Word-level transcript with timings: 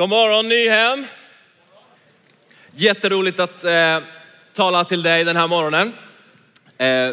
God 0.00 0.08
morgon 0.08 0.48
Nyhem. 0.48 1.06
Jätteroligt 2.74 3.40
att 3.40 3.64
eh, 3.64 3.98
tala 4.54 4.84
till 4.84 5.02
dig 5.02 5.24
den 5.24 5.36
här 5.36 5.48
morgonen. 5.48 5.92
Eh, 6.78 7.10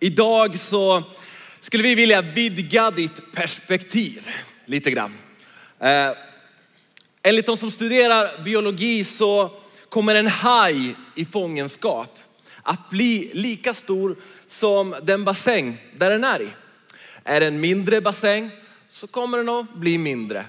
idag 0.00 0.58
så 0.58 1.02
skulle 1.60 1.82
vi 1.82 1.94
vilja 1.94 2.22
vidga 2.22 2.90
ditt 2.90 3.32
perspektiv 3.32 4.28
lite 4.64 4.90
grann. 4.90 5.14
Eh, 5.78 6.10
enligt 7.22 7.46
de 7.46 7.56
som 7.56 7.70
studerar 7.70 8.42
biologi 8.44 9.04
så 9.04 9.50
kommer 9.88 10.14
en 10.14 10.26
haj 10.26 10.94
i 11.14 11.24
fångenskap 11.24 12.18
att 12.62 12.90
bli 12.90 13.30
lika 13.34 13.74
stor 13.74 14.16
som 14.46 14.96
den 15.02 15.24
bassäng 15.24 15.76
där 15.94 16.10
den 16.10 16.24
är 16.24 16.42
i. 16.42 16.48
Är 17.24 17.40
det 17.40 17.46
en 17.46 17.60
mindre 17.60 18.00
bassäng 18.00 18.50
så 18.88 19.06
kommer 19.06 19.38
den 19.38 19.48
att 19.48 19.74
bli 19.74 19.98
mindre. 19.98 20.44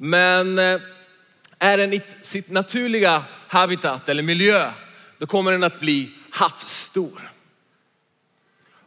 Men 0.00 0.58
eh, 0.58 0.80
är 1.58 1.78
den 1.78 1.92
i 1.92 2.02
sitt 2.20 2.50
naturliga 2.50 3.24
habitat 3.48 4.08
eller 4.08 4.22
miljö, 4.22 4.72
då 5.18 5.26
kommer 5.26 5.52
den 5.52 5.64
att 5.64 5.80
bli 5.80 6.10
havsstor. 6.30 7.32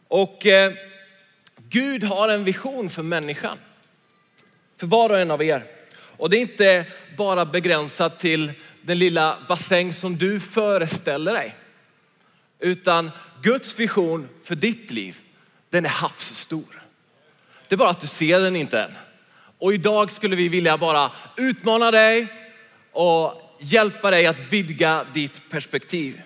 Och 0.07 0.45
eh, 0.45 0.73
Gud 1.57 2.03
har 2.03 2.29
en 2.29 2.43
vision 2.43 2.89
för 2.89 3.03
människan. 3.03 3.57
För 4.77 4.87
var 4.87 5.09
och 5.09 5.19
en 5.19 5.31
av 5.31 5.43
er. 5.43 5.65
Och 6.17 6.29
det 6.29 6.37
är 6.37 6.41
inte 6.41 6.85
bara 7.17 7.45
begränsat 7.45 8.19
till 8.19 8.51
den 8.81 8.99
lilla 8.99 9.37
bassäng 9.47 9.93
som 9.93 10.17
du 10.17 10.39
föreställer 10.39 11.33
dig. 11.33 11.55
Utan 12.59 13.11
Guds 13.41 13.79
vision 13.79 14.29
för 14.43 14.55
ditt 14.55 14.91
liv, 14.91 15.19
den 15.69 15.85
är 15.85 15.89
havsstor. 15.89 16.81
Det 17.67 17.75
är 17.75 17.77
bara 17.77 17.89
att 17.89 17.99
du 17.99 18.07
ser 18.07 18.39
den 18.39 18.55
inte 18.55 18.79
än. 18.81 18.91
Och 19.61 19.73
idag 19.73 20.11
skulle 20.11 20.35
vi 20.35 20.47
vilja 20.47 20.77
bara 20.77 21.11
utmana 21.37 21.91
dig 21.91 22.27
och 22.91 23.41
hjälpa 23.59 24.11
dig 24.11 24.25
att 24.25 24.39
vidga 24.39 25.05
ditt 25.13 25.49
perspektiv. 25.49 26.21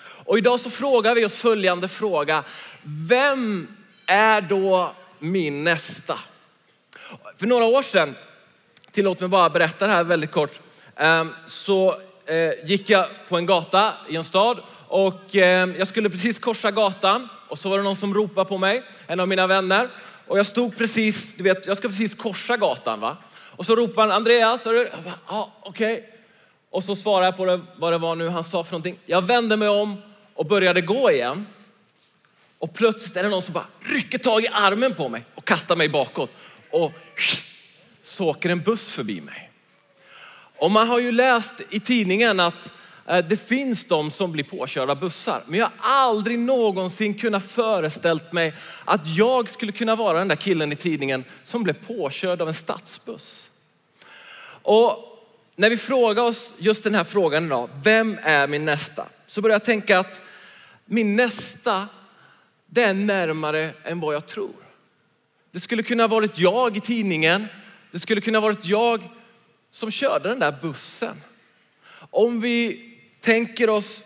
Och 0.00 0.38
idag 0.38 0.60
så 0.60 0.70
frågar 0.70 1.14
vi 1.14 1.24
oss 1.24 1.40
följande 1.40 1.88
fråga. 1.88 2.44
Vem 2.82 3.68
är 4.06 4.40
då 4.40 4.92
min 5.18 5.64
nästa? 5.64 6.18
För 7.36 7.46
några 7.46 7.64
år 7.64 7.82
sedan, 7.82 8.14
tillåt 8.90 9.20
mig 9.20 9.28
bara 9.28 9.50
berätta 9.50 9.86
det 9.86 9.92
här 9.92 10.04
väldigt 10.04 10.30
kort, 10.30 10.60
ehm, 10.96 11.34
så 11.46 11.96
eh, 12.26 12.52
gick 12.64 12.90
jag 12.90 13.06
på 13.28 13.36
en 13.36 13.46
gata 13.46 13.92
i 14.08 14.16
en 14.16 14.24
stad 14.24 14.58
och 14.88 15.36
ehm, 15.36 15.74
jag 15.78 15.88
skulle 15.88 16.10
precis 16.10 16.38
korsa 16.38 16.70
gatan 16.70 17.28
och 17.48 17.58
så 17.58 17.68
var 17.68 17.76
det 17.76 17.84
någon 17.84 17.96
som 17.96 18.14
ropade 18.14 18.48
på 18.48 18.58
mig, 18.58 18.82
en 19.06 19.20
av 19.20 19.28
mina 19.28 19.46
vänner. 19.46 19.88
Och 20.28 20.38
jag 20.38 20.46
stod 20.46 20.76
precis, 20.76 21.34
du 21.34 21.42
vet, 21.42 21.66
jag 21.66 21.76
ska 21.76 21.88
precis 21.88 22.14
korsa 22.14 22.56
gatan 22.56 23.00
va. 23.00 23.16
Och 23.30 23.66
så 23.66 23.76
ropar 23.76 24.02
han 24.02 24.10
Andreas, 24.10 24.66
är 24.66 24.72
du? 24.72 24.90
Ja, 25.28 25.52
okej. 25.62 25.94
Okay. 25.94 26.06
Och 26.70 26.84
så 26.84 26.96
svarar 26.96 27.24
jag 27.24 27.36
på 27.36 27.44
det, 27.44 27.60
vad 27.76 27.92
det 27.92 27.98
var 27.98 28.16
nu 28.16 28.28
han 28.28 28.44
sa 28.44 28.64
för 28.64 28.72
någonting. 28.72 28.98
Jag 29.06 29.22
vände 29.22 29.56
mig 29.56 29.68
om 29.68 30.02
och 30.34 30.46
började 30.46 30.80
gå 30.80 31.10
igen. 31.10 31.46
Och 32.58 32.74
plötsligt 32.74 33.16
är 33.16 33.22
det 33.22 33.28
någon 33.28 33.42
som 33.42 33.54
bara 33.54 33.66
rycker 33.80 34.18
tag 34.18 34.44
i 34.44 34.48
armen 34.52 34.94
på 34.94 35.08
mig 35.08 35.24
och 35.34 35.44
kastar 35.44 35.76
mig 35.76 35.88
bakåt. 35.88 36.30
Och 36.70 36.92
så 38.02 38.28
åker 38.28 38.50
en 38.50 38.60
buss 38.60 38.92
förbi 38.92 39.20
mig. 39.20 39.50
Och 40.58 40.70
man 40.70 40.88
har 40.88 40.98
ju 40.98 41.12
läst 41.12 41.60
i 41.70 41.80
tidningen 41.80 42.40
att 42.40 42.72
Eh, 43.08 43.24
det 43.24 43.36
finns 43.36 43.84
de 43.84 44.10
som 44.10 44.32
blir 44.32 44.44
påkörda 44.44 44.92
av 44.92 45.00
bussar, 45.00 45.42
men 45.46 45.60
jag 45.60 45.66
har 45.66 46.00
aldrig 46.00 46.38
någonsin 46.38 47.14
kunnat 47.14 47.44
föreställt 47.44 48.32
mig 48.32 48.54
att 48.84 49.06
jag 49.06 49.50
skulle 49.50 49.72
kunna 49.72 49.96
vara 49.96 50.18
den 50.18 50.28
där 50.28 50.36
killen 50.36 50.72
i 50.72 50.76
tidningen 50.76 51.24
som 51.42 51.62
blev 51.62 51.86
påkörd 51.86 52.42
av 52.42 52.48
en 52.48 52.54
stadsbuss. 52.54 53.50
Och 54.62 55.04
när 55.56 55.70
vi 55.70 55.76
frågar 55.76 56.22
oss 56.22 56.54
just 56.58 56.84
den 56.84 56.94
här 56.94 57.04
frågan 57.04 57.46
idag, 57.46 57.70
vem 57.82 58.18
är 58.22 58.46
min 58.46 58.64
nästa? 58.64 59.06
Så 59.26 59.40
börjar 59.40 59.54
jag 59.54 59.64
tänka 59.64 59.98
att 59.98 60.22
min 60.84 61.16
nästa, 61.16 61.88
det 62.66 62.82
är 62.82 62.94
närmare 62.94 63.72
än 63.84 64.00
vad 64.00 64.14
jag 64.14 64.26
tror. 64.26 64.54
Det 65.50 65.60
skulle 65.60 65.82
kunna 65.82 66.06
varit 66.06 66.38
jag 66.38 66.76
i 66.76 66.80
tidningen. 66.80 67.46
Det 67.90 67.98
skulle 67.98 68.20
kunna 68.20 68.40
varit 68.40 68.64
jag 68.64 69.02
som 69.70 69.90
körde 69.90 70.28
den 70.28 70.38
där 70.38 70.58
bussen. 70.62 71.22
Om 72.10 72.40
vi 72.40 72.88
tänker 73.20 73.70
oss 73.70 74.02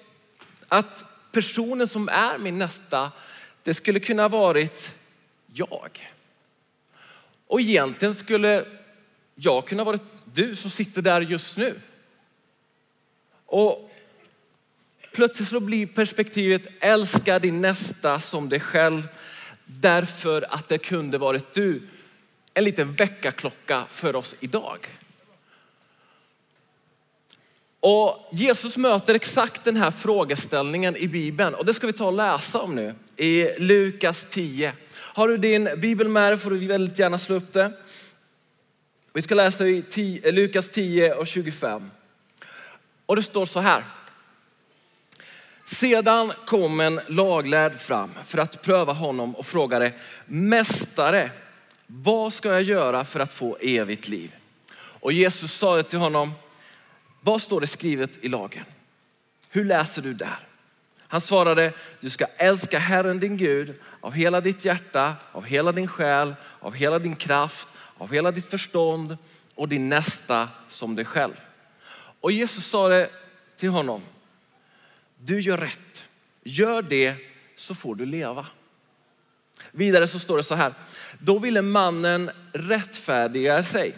att 0.68 1.04
personen 1.32 1.88
som 1.88 2.08
är 2.08 2.38
min 2.38 2.58
nästa, 2.58 3.12
det 3.62 3.74
skulle 3.74 4.00
kunna 4.00 4.28
varit 4.28 4.94
jag. 5.52 6.10
Och 7.46 7.60
egentligen 7.60 8.14
skulle 8.14 8.64
jag 9.34 9.66
kunna 9.66 9.84
varit 9.84 10.02
du 10.24 10.56
som 10.56 10.70
sitter 10.70 11.02
där 11.02 11.20
just 11.20 11.56
nu. 11.56 11.80
Och 13.46 13.90
plötsligt 15.12 15.48
så 15.48 15.60
blir 15.60 15.86
perspektivet 15.86 16.66
älska 16.80 17.38
din 17.38 17.60
nästa 17.60 18.20
som 18.20 18.48
dig 18.48 18.60
själv 18.60 19.08
därför 19.64 20.54
att 20.54 20.68
det 20.68 20.78
kunde 20.78 21.18
varit 21.18 21.52
du. 21.52 21.82
En 22.54 22.64
liten 22.64 22.92
väckarklocka 22.92 23.86
för 23.88 24.16
oss 24.16 24.34
idag. 24.40 24.88
Och 27.84 28.28
Jesus 28.32 28.76
möter 28.76 29.14
exakt 29.14 29.64
den 29.64 29.76
här 29.76 29.90
frågeställningen 29.90 30.96
i 30.96 31.08
Bibeln 31.08 31.54
och 31.54 31.64
det 31.64 31.74
ska 31.74 31.86
vi 31.86 31.92
ta 31.92 32.06
och 32.06 32.12
läsa 32.12 32.60
om 32.60 32.74
nu 32.74 32.94
i 33.16 33.48
Lukas 33.58 34.26
10. 34.30 34.72
Har 34.92 35.28
du 35.28 35.36
din 35.36 35.68
bibel 35.76 36.08
med 36.08 36.32
dig 36.32 36.38
får 36.38 36.50
du 36.50 36.66
väldigt 36.66 36.98
gärna 36.98 37.18
slå 37.18 37.36
upp 37.36 37.52
det. 37.52 37.72
Vi 39.12 39.22
ska 39.22 39.34
läsa 39.34 39.66
i 39.66 39.82
10, 39.90 40.32
Lukas 40.32 40.70
10 40.70 41.14
och 41.14 41.26
25. 41.26 41.90
Och 43.06 43.16
det 43.16 43.22
står 43.22 43.46
så 43.46 43.60
här. 43.60 43.84
Sedan 45.64 46.32
kom 46.46 46.80
en 46.80 47.00
laglärd 47.08 47.80
fram 47.80 48.10
för 48.24 48.38
att 48.38 48.62
pröva 48.62 48.92
honom 48.92 49.36
och 49.36 49.46
frågade, 49.46 49.92
Mästare, 50.26 51.30
vad 51.86 52.32
ska 52.32 52.48
jag 52.48 52.62
göra 52.62 53.04
för 53.04 53.20
att 53.20 53.32
få 53.32 53.56
evigt 53.60 54.08
liv? 54.08 54.34
Och 54.74 55.12
Jesus 55.12 55.52
sa 55.52 55.82
till 55.82 55.98
honom, 55.98 56.32
vad 57.24 57.42
står 57.42 57.60
det 57.60 57.66
skrivet 57.66 58.24
i 58.24 58.28
lagen? 58.28 58.64
Hur 59.50 59.64
läser 59.64 60.02
du 60.02 60.12
där? 60.12 60.38
Han 61.08 61.20
svarade, 61.20 61.72
du 62.00 62.10
ska 62.10 62.26
älska 62.36 62.78
Herren 62.78 63.20
din 63.20 63.36
Gud 63.36 63.74
av 64.00 64.12
hela 64.12 64.40
ditt 64.40 64.64
hjärta, 64.64 65.14
av 65.32 65.44
hela 65.44 65.72
din 65.72 65.88
själ, 65.88 66.34
av 66.60 66.74
hela 66.74 66.98
din 66.98 67.16
kraft, 67.16 67.68
av 67.98 68.12
hela 68.12 68.30
ditt 68.30 68.46
förstånd 68.46 69.16
och 69.54 69.68
din 69.68 69.88
nästa 69.88 70.48
som 70.68 70.96
dig 70.96 71.04
själv. 71.04 71.34
Och 72.20 72.32
Jesus 72.32 72.66
sa 72.66 72.88
det 72.88 73.10
till 73.56 73.68
honom, 73.68 74.02
du 75.18 75.40
gör 75.40 75.58
rätt. 75.58 76.08
Gör 76.42 76.82
det 76.82 77.14
så 77.56 77.74
får 77.74 77.94
du 77.94 78.06
leva. 78.06 78.46
Vidare 79.70 80.08
så 80.08 80.18
står 80.18 80.36
det 80.36 80.42
så 80.42 80.54
här, 80.54 80.74
då 81.18 81.38
ville 81.38 81.62
mannen 81.62 82.30
rättfärdiga 82.52 83.62
sig 83.62 83.94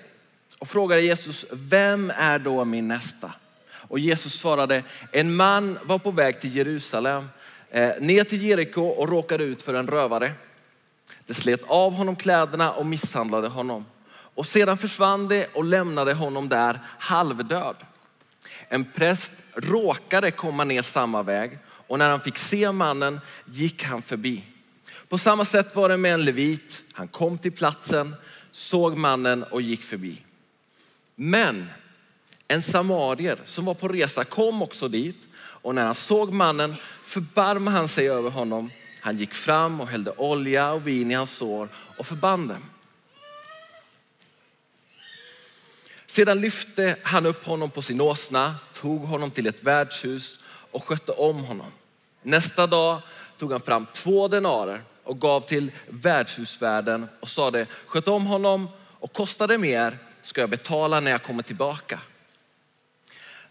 och 0.64 0.68
frågade 0.68 1.02
Jesus, 1.02 1.44
vem 1.52 2.12
är 2.16 2.38
då 2.38 2.64
min 2.64 2.88
nästa? 2.88 3.32
Och 3.76 3.98
Jesus 3.98 4.34
svarade, 4.34 4.82
en 5.12 5.36
man 5.36 5.78
var 5.82 5.98
på 5.98 6.10
väg 6.10 6.40
till 6.40 6.56
Jerusalem, 6.56 7.28
eh, 7.70 7.90
ner 8.00 8.24
till 8.24 8.42
Jeriko 8.42 8.82
och 8.82 9.08
råkade 9.08 9.44
ut 9.44 9.62
för 9.62 9.74
en 9.74 9.88
rövare. 9.88 10.32
Det 11.26 11.34
slet 11.34 11.60
av 11.66 11.92
honom 11.92 12.16
kläderna 12.16 12.72
och 12.72 12.86
misshandlade 12.86 13.48
honom. 13.48 13.84
Och 14.06 14.46
sedan 14.46 14.78
försvann 14.78 15.28
det 15.28 15.46
och 15.54 15.64
lämnade 15.64 16.14
honom 16.14 16.48
där 16.48 16.80
halvdöd. 16.98 17.76
En 18.68 18.84
präst 18.84 19.32
råkade 19.54 20.30
komma 20.30 20.64
ner 20.64 20.82
samma 20.82 21.22
väg 21.22 21.58
och 21.66 21.98
när 21.98 22.10
han 22.10 22.20
fick 22.20 22.36
se 22.36 22.72
mannen 22.72 23.20
gick 23.44 23.84
han 23.84 24.02
förbi. 24.02 24.44
På 25.08 25.18
samma 25.18 25.44
sätt 25.44 25.76
var 25.76 25.88
det 25.88 25.96
med 25.96 26.14
en 26.14 26.24
levit. 26.24 26.82
Han 26.92 27.08
kom 27.08 27.38
till 27.38 27.52
platsen, 27.52 28.14
såg 28.52 28.96
mannen 28.96 29.42
och 29.42 29.62
gick 29.62 29.82
förbi. 29.82 30.23
Men 31.14 31.70
en 32.48 32.62
samarier 32.62 33.38
som 33.44 33.64
var 33.64 33.74
på 33.74 33.88
resa 33.88 34.24
kom 34.24 34.62
också 34.62 34.88
dit 34.88 35.26
och 35.36 35.74
när 35.74 35.84
han 35.84 35.94
såg 35.94 36.32
mannen 36.32 36.76
förbarmade 37.02 37.76
han 37.76 37.88
sig 37.88 38.08
över 38.08 38.30
honom. 38.30 38.70
Han 39.00 39.16
gick 39.16 39.34
fram 39.34 39.80
och 39.80 39.88
hällde 39.88 40.10
olja 40.10 40.72
och 40.72 40.86
vin 40.86 41.10
i 41.10 41.14
hans 41.14 41.30
sår 41.30 41.68
och 41.96 42.06
förband 42.06 42.48
dem. 42.48 42.62
Sedan 46.06 46.40
lyfte 46.40 46.96
han 47.02 47.26
upp 47.26 47.46
honom 47.46 47.70
på 47.70 47.82
sin 47.82 48.00
åsna, 48.00 48.54
tog 48.72 49.02
honom 49.02 49.30
till 49.30 49.46
ett 49.46 49.62
värdshus 49.62 50.36
och 50.46 50.84
skötte 50.84 51.12
om 51.12 51.44
honom. 51.44 51.72
Nästa 52.22 52.66
dag 52.66 53.00
tog 53.38 53.52
han 53.52 53.60
fram 53.60 53.86
två 53.92 54.28
denarer 54.28 54.82
och 55.02 55.20
gav 55.20 55.40
till 55.40 55.72
värdshusvärden 55.88 57.08
och 57.20 57.28
sade, 57.28 57.66
sköt 57.86 58.08
om 58.08 58.26
honom 58.26 58.68
och 58.98 59.12
kostade 59.12 59.58
mer 59.58 59.98
ska 60.24 60.40
jag 60.40 60.50
betala 60.50 61.00
när 61.00 61.10
jag 61.10 61.22
kommer 61.22 61.42
tillbaka. 61.42 62.00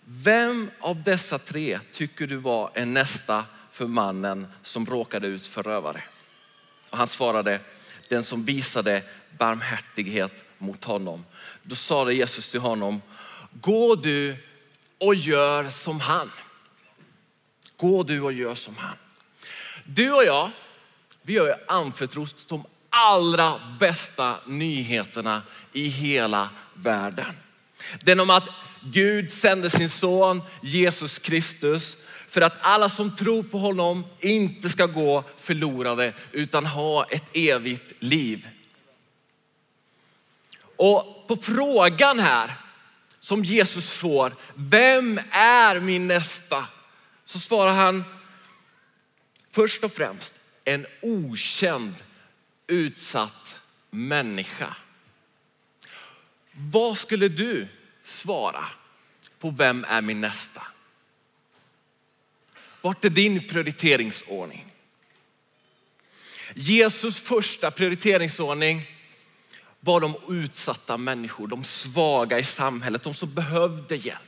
Vem 0.05 0.71
av 0.79 1.03
dessa 1.03 1.39
tre 1.39 1.79
tycker 1.91 2.27
du 2.27 2.35
var 2.35 2.71
en 2.73 2.93
nästa 2.93 3.45
för 3.71 3.87
mannen 3.87 4.47
som 4.63 4.85
råkade 4.85 5.27
ut 5.27 5.47
för 5.47 5.63
rövare? 5.63 6.03
Och 6.89 6.97
han 6.97 7.07
svarade, 7.07 7.59
den 8.09 8.23
som 8.23 8.45
visade 8.45 9.03
barmhärtighet 9.37 10.43
mot 10.57 10.83
honom. 10.83 11.25
Då 11.63 11.75
sade 11.75 12.13
Jesus 12.13 12.51
till 12.51 12.59
honom, 12.59 13.01
gå 13.51 13.95
du 13.95 14.35
och 14.97 15.15
gör 15.15 15.69
som 15.69 15.99
han. 15.99 16.31
Gå 17.77 18.03
du 18.03 18.21
och 18.21 18.33
gör 18.33 18.55
som 18.55 18.77
han. 18.77 18.95
Du 19.85 20.13
och 20.13 20.23
jag, 20.23 20.51
vi 21.21 21.37
har 21.37 21.47
ju 21.47 21.53
anförtrott 21.67 22.47
de 22.49 22.65
allra 22.93 23.59
bästa 23.79 24.35
nyheterna 24.45 25.41
i 25.73 25.87
hela 25.87 26.49
världen. 26.73 27.37
Den 28.03 28.19
om 28.19 28.29
att 28.29 28.49
Gud 28.81 29.31
sände 29.31 29.69
sin 29.69 29.89
son 29.89 30.41
Jesus 30.61 31.19
Kristus 31.19 31.97
för 32.27 32.41
att 32.41 32.57
alla 32.61 32.89
som 32.89 33.15
tror 33.15 33.43
på 33.43 33.57
honom 33.57 34.05
inte 34.19 34.69
ska 34.69 34.85
gå 34.85 35.23
förlorade 35.37 36.13
utan 36.31 36.65
ha 36.65 37.05
ett 37.05 37.37
evigt 37.37 37.91
liv. 37.99 38.47
Och 40.75 41.27
på 41.27 41.35
frågan 41.35 42.19
här 42.19 42.51
som 43.19 43.43
Jesus 43.43 43.91
får, 43.91 44.35
vem 44.55 45.19
är 45.31 45.79
min 45.79 46.07
nästa? 46.07 46.65
Så 47.25 47.39
svarar 47.39 47.73
han 47.73 48.03
först 49.51 49.83
och 49.83 49.91
främst 49.91 50.35
en 50.65 50.85
okänd 51.01 51.95
utsatt 52.67 53.61
människa. 53.89 54.75
Vad 56.51 56.97
skulle 56.97 57.27
du 57.27 57.67
svara 58.03 58.65
på 59.39 59.49
vem 59.49 59.85
är 59.87 60.01
min 60.01 60.21
nästa? 60.21 60.61
Vart 62.81 63.05
är 63.05 63.09
din 63.09 63.47
prioriteringsordning? 63.47 64.65
Jesus 66.53 67.21
första 67.21 67.71
prioriteringsordning 67.71 68.85
var 69.79 70.01
de 70.01 70.15
utsatta 70.29 70.97
människor, 70.97 71.47
de 71.47 71.63
svaga 71.63 72.39
i 72.39 72.43
samhället, 72.43 73.03
de 73.03 73.13
som 73.13 73.33
behövde 73.33 73.95
hjälp. 73.95 74.19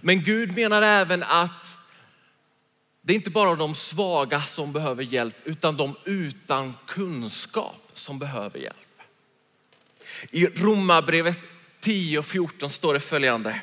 Men 0.00 0.22
Gud 0.22 0.54
menar 0.54 0.82
även 0.82 1.22
att 1.22 1.78
det 3.06 3.12
är 3.12 3.14
inte 3.14 3.30
bara 3.30 3.54
de 3.54 3.74
svaga 3.74 4.40
som 4.40 4.72
behöver 4.72 5.02
hjälp, 5.02 5.34
utan 5.44 5.76
de 5.76 5.96
utan 6.04 6.74
kunskap 6.86 7.90
som 7.94 8.18
behöver 8.18 8.58
hjälp. 8.58 8.76
I 10.30 10.46
Romarbrevet 10.46 11.38
10 11.80 12.18
och 12.18 12.24
14 12.24 12.70
står 12.70 12.94
det 12.94 13.00
följande. 13.00 13.60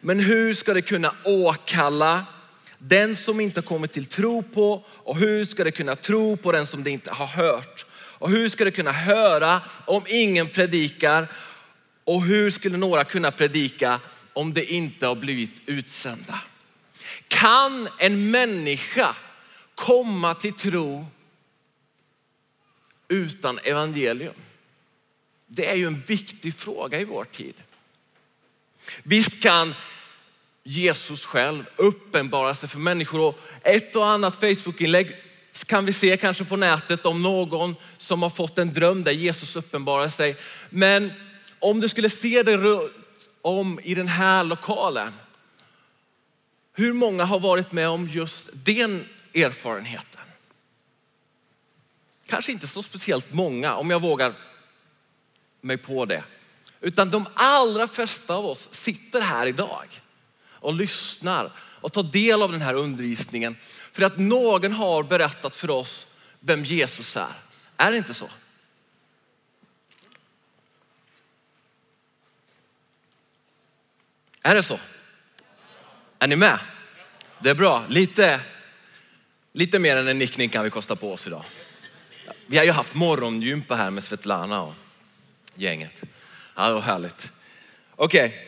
Men 0.00 0.20
hur 0.20 0.54
ska 0.54 0.74
det 0.74 0.82
kunna 0.82 1.14
åkalla 1.24 2.24
den 2.78 3.16
som 3.16 3.40
inte 3.40 3.62
kommit 3.62 3.92
till 3.92 4.06
tro 4.06 4.42
på 4.42 4.84
och 4.88 5.16
hur 5.16 5.44
ska 5.44 5.64
det 5.64 5.70
kunna 5.70 5.96
tro 5.96 6.36
på 6.36 6.52
den 6.52 6.66
som 6.66 6.84
det 6.84 6.90
inte 6.90 7.12
har 7.12 7.26
hört? 7.26 7.86
Och 7.92 8.30
hur 8.30 8.48
ska 8.48 8.64
det 8.64 8.70
kunna 8.70 8.92
höra 8.92 9.62
om 9.84 10.02
ingen 10.08 10.48
predikar? 10.48 11.28
Och 12.04 12.22
hur 12.22 12.50
skulle 12.50 12.76
några 12.76 13.04
kunna 13.04 13.30
predika 13.30 14.00
om 14.32 14.54
det 14.54 14.72
inte 14.72 15.06
har 15.06 15.16
blivit 15.16 15.60
utsända? 15.66 16.40
Kan 17.28 17.88
en 17.98 18.30
människa 18.30 19.16
komma 19.74 20.34
till 20.34 20.52
tro 20.52 21.06
utan 23.08 23.58
evangelium? 23.58 24.34
Det 25.46 25.66
är 25.66 25.74
ju 25.74 25.86
en 25.86 26.02
viktig 26.06 26.54
fråga 26.54 27.00
i 27.00 27.04
vår 27.04 27.24
tid. 27.24 27.54
Visst 29.02 29.42
kan 29.42 29.74
Jesus 30.64 31.24
själv 31.24 31.64
uppenbara 31.76 32.54
sig 32.54 32.68
för 32.68 32.78
människor 32.78 33.20
och 33.20 33.38
ett 33.62 33.96
och 33.96 34.06
annat 34.06 34.40
Facebookinlägg 34.40 35.12
kan 35.66 35.86
vi 35.86 35.92
se 35.92 36.16
kanske 36.16 36.44
på 36.44 36.56
nätet 36.56 37.06
om 37.06 37.22
någon 37.22 37.76
som 37.96 38.22
har 38.22 38.30
fått 38.30 38.58
en 38.58 38.72
dröm 38.72 39.04
där 39.04 39.12
Jesus 39.12 39.56
uppenbarar 39.56 40.08
sig. 40.08 40.36
Men 40.70 41.12
om 41.58 41.80
du 41.80 41.88
skulle 41.88 42.10
se 42.10 42.42
dig 42.42 42.56
runt 42.56 42.92
om 43.42 43.80
i 43.82 43.94
den 43.94 44.08
här 44.08 44.44
lokalen, 44.44 45.12
hur 46.78 46.92
många 46.92 47.24
har 47.24 47.40
varit 47.40 47.72
med 47.72 47.88
om 47.88 48.08
just 48.08 48.48
den 48.52 49.08
erfarenheten? 49.34 50.20
Kanske 52.26 52.52
inte 52.52 52.66
så 52.66 52.82
speciellt 52.82 53.32
många 53.32 53.74
om 53.74 53.90
jag 53.90 54.02
vågar 54.02 54.34
mig 55.60 55.76
på 55.78 56.04
det. 56.04 56.24
Utan 56.80 57.10
de 57.10 57.26
allra 57.34 57.88
flesta 57.88 58.34
av 58.34 58.46
oss 58.46 58.68
sitter 58.72 59.20
här 59.20 59.46
idag 59.46 60.02
och 60.50 60.74
lyssnar 60.74 61.52
och 61.58 61.92
tar 61.92 62.02
del 62.02 62.42
av 62.42 62.52
den 62.52 62.60
här 62.60 62.74
undervisningen 62.74 63.56
för 63.92 64.02
att 64.02 64.18
någon 64.18 64.72
har 64.72 65.02
berättat 65.02 65.56
för 65.56 65.70
oss 65.70 66.06
vem 66.40 66.64
Jesus 66.64 67.16
är. 67.16 67.32
Är 67.76 67.90
det 67.90 67.96
inte 67.96 68.14
så? 68.14 68.28
Är 74.42 74.54
det 74.54 74.62
så? 74.62 74.78
Är 76.18 76.26
ni 76.26 76.36
med? 76.36 76.58
Det 77.38 77.50
är 77.50 77.54
bra. 77.54 77.84
Lite, 77.88 78.40
lite 79.52 79.78
mer 79.78 79.96
än 79.96 80.08
en 80.08 80.18
nickning 80.18 80.48
kan 80.48 80.64
vi 80.64 80.70
kosta 80.70 80.96
på 80.96 81.12
oss 81.12 81.26
idag. 81.26 81.44
Vi 82.46 82.56
har 82.56 82.64
ju 82.64 82.70
haft 82.70 82.94
morgongympa 82.94 83.74
här 83.74 83.90
med 83.90 84.04
Svetlana 84.04 84.62
och 84.62 84.74
gänget. 85.54 86.02
Ja, 86.56 86.66
det 86.66 86.72
var 86.72 86.80
härligt. 86.80 87.32
Okej. 87.96 88.26
Okay. 88.26 88.38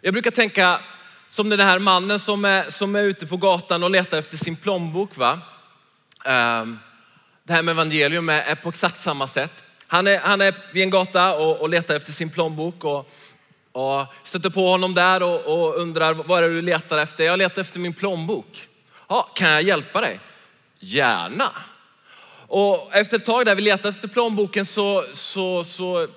Jag 0.00 0.12
brukar 0.12 0.30
tänka 0.30 0.80
som 1.28 1.48
den 1.48 1.60
här 1.60 1.78
mannen 1.78 2.18
som 2.18 2.44
är, 2.44 2.70
som 2.70 2.96
är 2.96 3.02
ute 3.02 3.26
på 3.26 3.36
gatan 3.36 3.82
och 3.82 3.90
letar 3.90 4.18
efter 4.18 4.36
sin 4.36 4.56
plånbok. 4.56 5.16
Va? 5.16 5.40
Ehm, 6.24 6.78
det 7.44 7.52
här 7.52 7.62
med 7.62 7.72
evangelium 7.72 8.28
är, 8.28 8.54
på 8.54 8.68
exakt 8.68 8.96
samma 8.96 9.26
sätt. 9.26 9.64
Han 9.86 10.06
är, 10.06 10.18
han 10.18 10.40
är 10.40 10.56
vid 10.72 10.82
en 10.82 10.90
gata 10.90 11.34
och, 11.34 11.60
och 11.60 11.68
letar 11.68 11.96
efter 11.96 12.12
sin 12.12 12.30
plånbok 12.30 12.84
och, 12.84 13.10
och 13.76 14.06
stöter 14.22 14.50
på 14.50 14.68
honom 14.68 14.94
där 14.94 15.22
och, 15.22 15.40
och 15.46 15.76
undrar 15.76 16.14
vad 16.14 16.44
är 16.44 16.48
det 16.48 16.54
du 16.54 16.62
letar 16.62 16.98
efter? 16.98 17.24
Jag 17.24 17.38
letar 17.38 17.62
efter 17.62 17.80
min 17.80 17.94
plånbok. 17.94 18.68
Ja, 19.08 19.30
kan 19.34 19.50
jag 19.50 19.62
hjälpa 19.62 20.00
dig? 20.00 20.20
Gärna. 20.78 21.52
Och 22.46 22.94
efter 22.94 23.16
ett 23.16 23.24
tag 23.24 23.46
där 23.46 23.54
vi 23.54 23.62
letar 23.62 23.88
efter 23.88 24.08
plånboken 24.08 24.66
så, 24.66 25.04
så, 25.12 25.64
så 25.64 26.08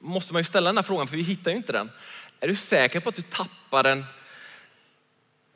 måste 0.00 0.32
man 0.32 0.40
ju 0.40 0.44
ställa 0.44 0.68
den 0.68 0.76
här 0.76 0.82
frågan 0.82 1.08
för 1.08 1.16
vi 1.16 1.22
hittar 1.22 1.50
ju 1.50 1.56
inte 1.56 1.72
den. 1.72 1.90
Är 2.40 2.48
du 2.48 2.56
säker 2.56 3.00
på 3.00 3.08
att 3.08 3.16
du 3.16 3.22
tappar 3.22 3.82
den 3.82 4.04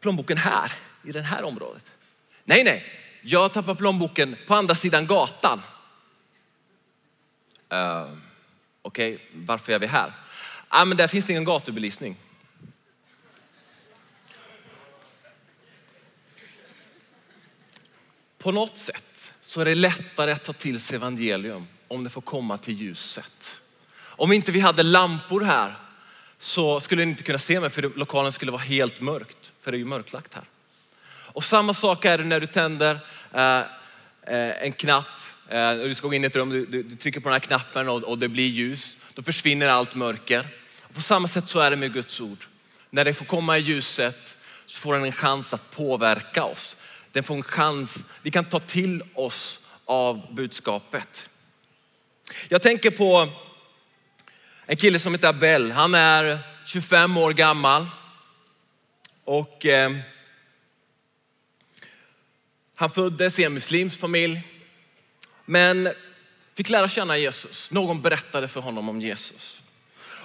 plånboken 0.01 0.37
här, 0.37 0.73
i 1.05 1.13
det 1.13 1.23
här 1.23 1.45
området? 1.45 1.93
Nej, 2.45 2.65
nej, 2.65 2.85
jag 3.23 3.53
tappar 3.53 3.75
plånboken 3.75 4.37
på 4.47 4.55
andra 4.55 4.75
sidan 4.75 5.07
gatan. 5.07 5.63
Uh, 7.73 8.09
Okej, 8.83 9.15
okay, 9.15 9.27
varför 9.35 9.73
är 9.73 9.79
vi 9.79 9.87
här? 9.87 10.13
Ah, 10.79 10.85
men 10.85 10.97
där 10.97 11.07
finns 11.07 11.27
det 11.27 11.33
ingen 11.33 11.45
gatubelysning. 11.45 12.17
På 18.39 18.53
något 18.53 18.77
sätt 18.77 19.33
så 19.43 19.61
är 19.61 19.65
det 19.65 19.75
lättare 19.75 20.33
att 20.33 20.45
ta 20.45 20.53
till 20.53 20.81
sig 20.81 20.97
evangelium 20.97 21.67
om 21.89 22.05
det 22.05 22.11
får 22.11 22.21
komma 22.21 22.59
till 22.59 22.75
ljuset. 22.81 23.57
Om 23.99 24.33
inte 24.33 24.53
vi 24.53 24.61
hade 24.61 24.83
lampor 24.83 25.41
här 25.41 25.75
så 26.39 26.81
skulle 26.81 27.05
ni 27.05 27.11
inte 27.11 27.23
kunna 27.23 27.39
se 27.39 27.61
mig 27.61 27.71
för 27.71 27.83
lokalen 27.83 28.33
skulle 28.33 28.53
vara 28.53 28.63
helt 28.63 29.01
mörkt, 29.01 29.53
för 29.61 29.73
det 29.73 29.77
är 29.77 29.81
ju 29.81 29.85
mörklagt 29.85 30.35
här. 30.35 30.45
Och 31.09 31.45
samma 31.45 31.75
sak 31.75 32.05
är 32.05 32.19
det 32.19 32.25
när 32.25 32.41
du 32.41 32.47
tänder 32.47 32.99
eh, 33.33 33.59
eh 33.59 34.63
en 34.63 34.73
knapp, 34.73 35.07
eh, 35.49 35.75
du 35.75 35.95
ska 35.95 36.09
gå 36.09 36.15
in 36.15 36.25
i 36.25 36.27
ett 36.27 36.37
rum, 36.37 36.51
du, 36.51 36.67
du, 36.67 36.83
du 36.83 36.97
trycker 36.97 37.21
på 37.21 37.29
den 37.29 37.35
här 37.35 37.41
knappen 37.41 37.89
och, 37.89 38.03
och, 38.03 38.19
det 38.19 38.29
blir 38.29 38.49
ljus. 38.49 38.97
Då 39.15 39.23
försvinner 39.23 39.69
allt 39.69 39.95
mörker. 39.95 40.47
På 40.97 41.03
samma 41.03 41.29
sätt 41.29 41.49
så 41.49 41.61
är 41.61 41.71
det 41.71 41.77
med 41.77 41.93
Guds 41.93 42.21
ord. 42.21 42.47
När 42.91 43.05
det 43.05 43.15
får 43.15 43.25
komma 43.25 43.59
i 43.59 43.61
ljuset 43.61 44.37
så 44.67 44.81
får 44.81 44.95
den 44.95 45.05
en 45.05 45.13
chans 45.13 45.55
att 45.55 45.71
påverka 45.71 46.45
oss. 46.45 46.77
Den 47.13 47.25
får 47.25 47.35
en 47.35 47.43
chans, 47.43 48.05
vi 48.23 48.31
kan 48.31 48.45
ta 48.45 48.59
till 48.59 49.03
oss 49.15 49.61
av 49.85 50.35
budskapet. 50.35 51.29
Jag 52.49 52.63
tänker 52.63 52.91
på 52.91 53.29
en 54.67 54.77
kille 54.77 54.99
som 54.99 55.15
heter 55.15 55.29
Abel. 55.29 55.71
Han 55.71 55.95
är 55.95 56.39
25 56.67 57.17
år 57.17 57.33
gammal 57.33 57.87
och 59.25 59.67
eh, 59.67 59.97
han 62.77 62.91
föddes 62.91 63.39
i 63.39 63.45
en 63.45 63.55
muslimsk 63.55 64.01
familj 64.01 64.43
men 65.45 65.93
fick 66.55 66.69
lära 66.71 66.89
känna 66.89 67.19
Jesus. 67.19 67.71
Någon 67.71 68.03
berättade 68.03 68.49
för 68.49 68.61
honom 68.61 68.89
om 68.89 69.01
Jesus. 69.01 69.61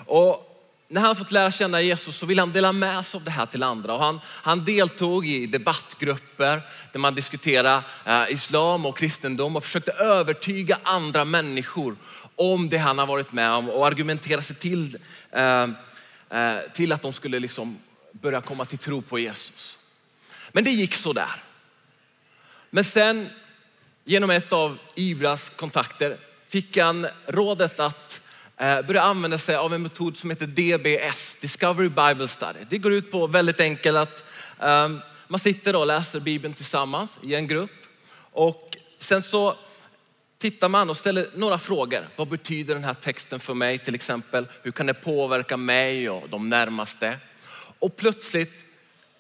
Och 0.06 0.48
när 0.92 1.02
han 1.02 1.16
fått 1.16 1.32
lära 1.32 1.52
känna 1.52 1.82
Jesus 1.82 2.18
så 2.18 2.26
vill 2.26 2.40
han 2.40 2.52
dela 2.52 2.72
med 2.72 3.06
sig 3.06 3.18
av 3.18 3.24
det 3.24 3.32
här 3.32 3.46
till 3.46 3.64
andra. 3.64 3.94
Och 3.94 4.00
han, 4.00 4.20
han 4.26 4.66
deltog 4.66 5.28
i 5.28 5.46
debattgrupper 5.46 6.62
där 6.92 7.00
man 7.00 7.16
diskuterade 7.16 7.84
eh, 8.06 8.24
islam 8.30 8.86
och 8.86 8.98
kristendom 8.98 9.56
och 9.56 9.64
försökte 9.64 9.92
övertyga 9.92 10.80
andra 10.84 11.26
människor 11.26 11.96
om 12.36 12.70
det 12.70 12.78
han 12.78 12.98
har 12.98 13.06
varit 13.06 13.34
med 13.34 13.52
om 13.52 13.70
och 13.70 13.88
argumentera 13.88 14.42
sig 14.42 14.56
till, 14.56 14.98
eh, 15.32 15.64
eh, 16.30 16.58
till 16.74 16.92
att 16.92 17.02
de 17.02 17.14
skulle 17.14 17.40
liksom 17.40 17.78
börja 18.12 18.42
komma 18.42 18.66
till 18.66 18.78
tro 18.78 19.02
på 19.02 19.20
Jesus. 19.20 19.78
Men 20.52 20.64
det 20.64 20.72
gick 20.72 20.96
så 20.96 21.14
där. 21.14 21.44
Men 22.70 22.84
sen 22.84 23.30
genom 24.06 24.30
ett 24.30 24.54
av 24.54 24.78
Ibras 24.96 25.52
kontakter 25.56 26.18
fick 26.48 26.78
han 26.78 27.08
rådet 27.28 27.80
att 27.80 28.11
Eh, 28.62 28.82
började 28.82 29.02
använda 29.02 29.38
sig 29.38 29.56
av 29.56 29.74
en 29.74 29.82
metod 29.82 30.18
som 30.18 30.30
heter 30.30 30.48
DBS, 30.48 31.38
Discovery 31.42 31.90
Bible 31.90 32.28
Study. 32.28 32.60
Det 32.70 32.78
går 32.78 32.94
ut 32.94 33.12
på 33.12 33.28
väldigt 33.28 33.60
enkelt 33.60 33.98
att 33.98 34.26
ehm, 34.60 35.00
man 35.28 35.40
sitter 35.40 35.76
och 35.76 35.88
läser 35.88 36.20
Bibeln 36.20 36.54
tillsammans 36.54 37.20
i 37.24 37.36
en 37.36 37.48
grupp 37.48 37.72
och 38.32 38.78
sen 39.00 39.24
så 39.24 39.58
tittar 40.38 40.70
man 40.70 40.90
och 40.90 40.98
ställer 40.98 41.30
några 41.36 41.58
frågor. 41.58 42.08
Vad 42.16 42.28
betyder 42.28 42.74
den 42.74 42.84
här 42.84 42.94
texten 42.94 43.40
för 43.40 43.54
mig 43.54 43.78
till 43.78 43.96
exempel? 43.96 44.48
Hur 44.64 44.72
kan 44.72 44.86
det 44.86 44.94
påverka 44.94 45.58
mig 45.58 46.10
och 46.10 46.30
de 46.30 46.50
närmaste? 46.50 47.18
Och 47.80 47.96
plötsligt, 47.96 48.66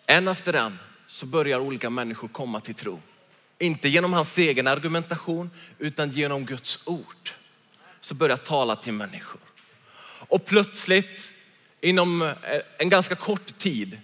en 0.06 0.28
efter 0.28 0.54
en, 0.54 0.80
så 1.06 1.26
börjar 1.26 1.60
olika 1.60 1.90
människor 1.90 2.28
komma 2.28 2.60
till 2.60 2.76
tro. 2.76 3.00
Inte 3.60 3.90
genom 3.90 4.14
hans 4.14 4.38
egen 4.38 4.68
argumentation, 4.68 5.50
utan 5.80 6.12
genom 6.12 6.46
Guds 6.46 6.80
ord. 6.86 7.32
Så 8.02 8.14
börjar 8.14 8.38
tala 8.38 8.76
till 8.76 8.94
människor. 8.94 9.42
Och 10.04 10.46
plötsligt, 10.46 11.32
inom 11.82 12.22
eh, 12.22 12.62
en 12.78 12.90
ganska 12.90 13.16
kort 13.16 13.58
tid, 13.58 14.00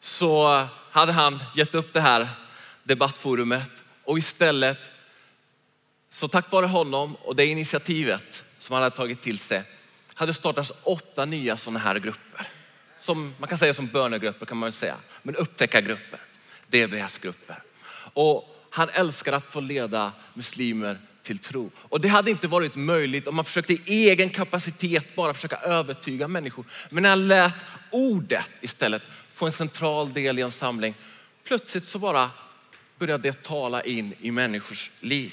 så 0.00 0.66
hade 0.90 1.12
han 1.12 1.40
gett 1.54 1.74
upp 1.74 1.92
det 1.92 2.00
här 2.00 2.28
debattforumet 2.82 3.70
och 4.04 4.18
istället, 4.18 4.78
så 6.10 6.28
tack 6.28 6.52
vare 6.52 6.66
honom 6.66 7.16
och 7.16 7.36
det 7.36 7.46
initiativet 7.46 8.44
som 8.58 8.74
han 8.74 8.82
hade 8.82 8.96
tagit 8.96 9.22
till 9.22 9.38
sig, 9.38 9.62
hade 10.14 10.34
startats 10.34 10.72
åtta 10.82 11.24
nya 11.24 11.56
sådana 11.56 11.78
här 11.78 11.98
grupper. 11.98 12.48
Som 13.00 13.34
man 13.38 13.48
kan 13.48 13.58
säga 13.58 13.74
som 13.74 13.86
bönegrupper 13.86 14.46
kan 14.46 14.56
man 14.56 14.66
väl 14.66 14.72
säga, 14.72 14.96
men 15.22 15.36
upptäckargrupper, 15.36 16.20
DBS-grupper. 16.66 17.62
Och 18.12 18.56
han 18.70 18.88
älskar 18.88 19.32
att 19.32 19.46
få 19.46 19.60
leda 19.60 20.12
muslimer 20.34 20.98
till 21.26 21.38
tro. 21.38 21.70
Och 21.76 22.00
det 22.00 22.08
hade 22.08 22.30
inte 22.30 22.48
varit 22.48 22.74
möjligt 22.74 23.28
om 23.28 23.36
man 23.36 23.44
försökte 23.44 23.72
i 23.72 23.80
egen 23.86 24.30
kapacitet 24.30 25.14
bara 25.14 25.34
försöka 25.34 25.56
övertyga 25.56 26.28
människor. 26.28 26.64
Men 26.90 27.02
när 27.02 27.10
han 27.10 27.28
lät 27.28 27.54
ordet 27.90 28.50
istället 28.60 29.02
få 29.32 29.46
en 29.46 29.52
central 29.52 30.12
del 30.12 30.38
i 30.38 30.42
en 30.42 30.50
samling, 30.50 30.94
plötsligt 31.44 31.84
så 31.84 31.98
bara 31.98 32.30
började 32.98 33.28
det 33.28 33.42
tala 33.42 33.82
in 33.82 34.14
i 34.20 34.30
människors 34.30 34.90
liv. 35.00 35.32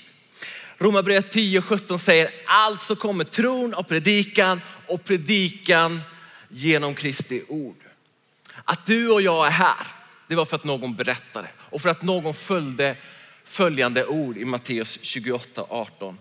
Romarbrevet 0.77 1.31
10 1.31 1.59
och 1.59 1.65
17 1.65 1.99
säger, 1.99 2.29
alltså 2.47 2.95
kommer 2.95 3.23
tron 3.23 3.73
av 3.73 3.83
predikan 3.83 4.61
och 4.87 5.03
predikan 5.03 6.01
genom 6.49 6.95
Kristi 6.95 7.43
ord. 7.47 7.75
Att 8.63 8.85
du 8.85 9.09
och 9.09 9.21
jag 9.21 9.47
är 9.47 9.51
här, 9.51 9.87
det 10.27 10.35
var 10.35 10.45
för 10.45 10.55
att 10.55 10.63
någon 10.63 10.95
berättade 10.95 11.47
och 11.57 11.81
för 11.81 11.89
att 11.89 12.01
någon 12.01 12.33
följde 12.33 12.95
följande 13.43 14.05
ord 14.05 14.37
i 14.37 14.45
Matteus 14.45 14.99
28, 15.01 15.65
18. 15.69 16.17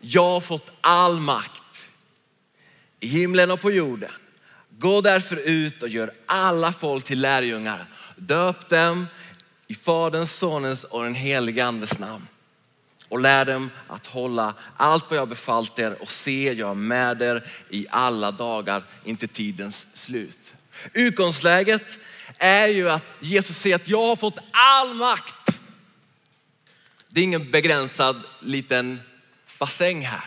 Jag 0.00 0.24
har 0.30 0.40
fått 0.40 0.72
all 0.80 1.20
makt 1.20 1.90
i 3.00 3.06
himlen 3.06 3.50
och 3.50 3.60
på 3.60 3.70
jorden. 3.70 4.10
Gå 4.78 5.00
därför 5.00 5.36
ut 5.36 5.82
och 5.82 5.88
gör 5.88 6.12
alla 6.26 6.72
folk 6.72 7.04
till 7.04 7.20
lärjungar. 7.20 7.84
Döp 8.16 8.68
dem 8.68 9.06
i 9.66 9.74
Faderns, 9.74 10.32
Sonens 10.32 10.84
och 10.84 11.04
den 11.04 11.14
helige 11.14 11.64
Andes 11.64 11.98
namn. 11.98 12.26
Och 13.08 13.20
lär 13.20 13.44
dem 13.44 13.70
att 13.86 14.06
hålla 14.06 14.54
allt 14.76 15.10
vad 15.10 15.18
jag 15.18 15.28
befallt 15.28 15.78
er 15.78 16.02
och 16.02 16.10
se 16.10 16.52
jag 16.52 16.70
är 16.70 16.74
med 16.74 17.22
er 17.22 17.44
i 17.70 17.86
alla 17.90 18.30
dagar 18.30 18.82
inte 19.04 19.26
tidens 19.26 19.86
slut. 19.94 20.54
Utgångsläget 20.92 21.98
är 22.38 22.66
ju 22.66 22.90
att 22.90 23.04
Jesus 23.20 23.56
säger 23.58 23.76
att 23.76 23.88
jag 23.88 24.06
har 24.06 24.16
fått 24.16 24.38
all 24.50 24.94
makt. 24.94 25.57
Det 27.18 27.22
är 27.22 27.24
ingen 27.24 27.50
begränsad 27.50 28.22
liten 28.40 29.00
bassäng 29.58 30.02
här. 30.02 30.24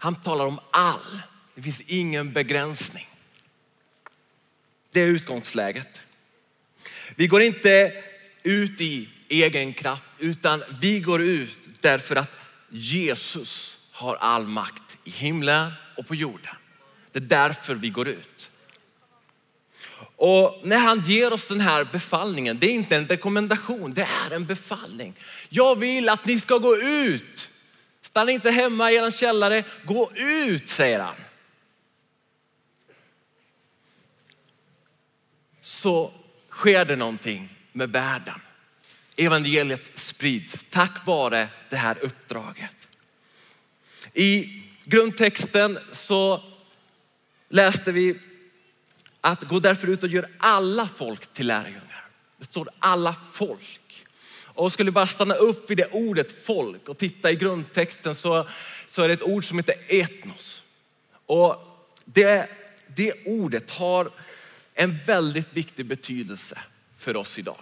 Han 0.00 0.20
talar 0.20 0.46
om 0.46 0.60
all. 0.70 1.20
Det 1.54 1.62
finns 1.62 1.80
ingen 1.80 2.32
begränsning. 2.32 3.06
Det 4.92 5.00
är 5.00 5.06
utgångsläget. 5.06 6.02
Vi 7.16 7.26
går 7.26 7.42
inte 7.42 8.04
ut 8.42 8.80
i 8.80 9.08
egen 9.28 9.72
kraft 9.72 10.02
utan 10.18 10.62
vi 10.80 11.00
går 11.00 11.22
ut 11.22 11.58
därför 11.80 12.16
att 12.16 12.30
Jesus 12.68 13.76
har 13.92 14.16
all 14.16 14.46
makt 14.46 14.96
i 15.04 15.10
himlen 15.10 15.72
och 15.96 16.06
på 16.06 16.14
jorden. 16.14 16.54
Det 17.12 17.18
är 17.18 17.22
därför 17.22 17.74
vi 17.74 17.90
går 17.90 18.08
ut. 18.08 18.50
Och 20.16 20.60
när 20.62 20.78
han 20.78 21.00
ger 21.00 21.32
oss 21.32 21.48
den 21.48 21.60
här 21.60 21.84
befallningen, 21.84 22.58
det 22.58 22.66
är 22.66 22.74
inte 22.74 22.96
en 22.96 23.08
rekommendation, 23.08 23.92
det 23.94 24.08
är 24.26 24.34
en 24.34 24.46
befallning. 24.46 25.14
Jag 25.48 25.78
vill 25.78 26.08
att 26.08 26.26
ni 26.26 26.40
ska 26.40 26.58
gå 26.58 26.76
ut. 26.76 27.50
Stanna 28.02 28.30
inte 28.30 28.50
hemma 28.50 28.92
i 28.92 28.94
er 28.94 29.10
källare, 29.10 29.64
gå 29.84 30.10
ut 30.14 30.68
säger 30.68 31.00
han. 31.00 31.14
Så 35.62 36.12
sker 36.50 36.84
det 36.84 36.96
någonting 36.96 37.48
med 37.72 37.92
världen. 37.92 38.40
Evangeliet 39.16 39.98
sprids 39.98 40.66
tack 40.70 41.06
vare 41.06 41.48
det 41.68 41.76
här 41.76 41.96
uppdraget. 42.00 42.88
I 44.14 44.62
grundtexten 44.84 45.78
så 45.92 46.42
läste 47.48 47.92
vi 47.92 48.18
att 49.26 49.42
gå 49.42 49.60
därför 49.60 49.88
ut 49.88 50.02
och 50.02 50.08
gör 50.08 50.28
alla 50.38 50.86
folk 50.86 51.32
till 51.32 51.46
lärjungar. 51.46 52.06
Det 52.38 52.44
står 52.44 52.68
alla 52.78 53.14
folk. 53.32 54.06
Och 54.44 54.72
skulle 54.72 54.90
bara 54.90 55.06
stanna 55.06 55.34
upp 55.34 55.70
vid 55.70 55.76
det 55.76 55.88
ordet 55.92 56.44
folk 56.44 56.88
och 56.88 56.98
titta 56.98 57.30
i 57.30 57.34
grundtexten 57.34 58.14
så, 58.14 58.48
så 58.86 59.02
är 59.02 59.08
det 59.08 59.14
ett 59.14 59.22
ord 59.22 59.44
som 59.44 59.58
heter 59.58 59.74
etnos. 59.88 60.62
Och 61.26 61.56
det, 62.04 62.48
det 62.86 63.12
ordet 63.24 63.70
har 63.70 64.10
en 64.74 64.98
väldigt 65.06 65.56
viktig 65.56 65.86
betydelse 65.86 66.58
för 66.98 67.16
oss 67.16 67.38
idag. 67.38 67.58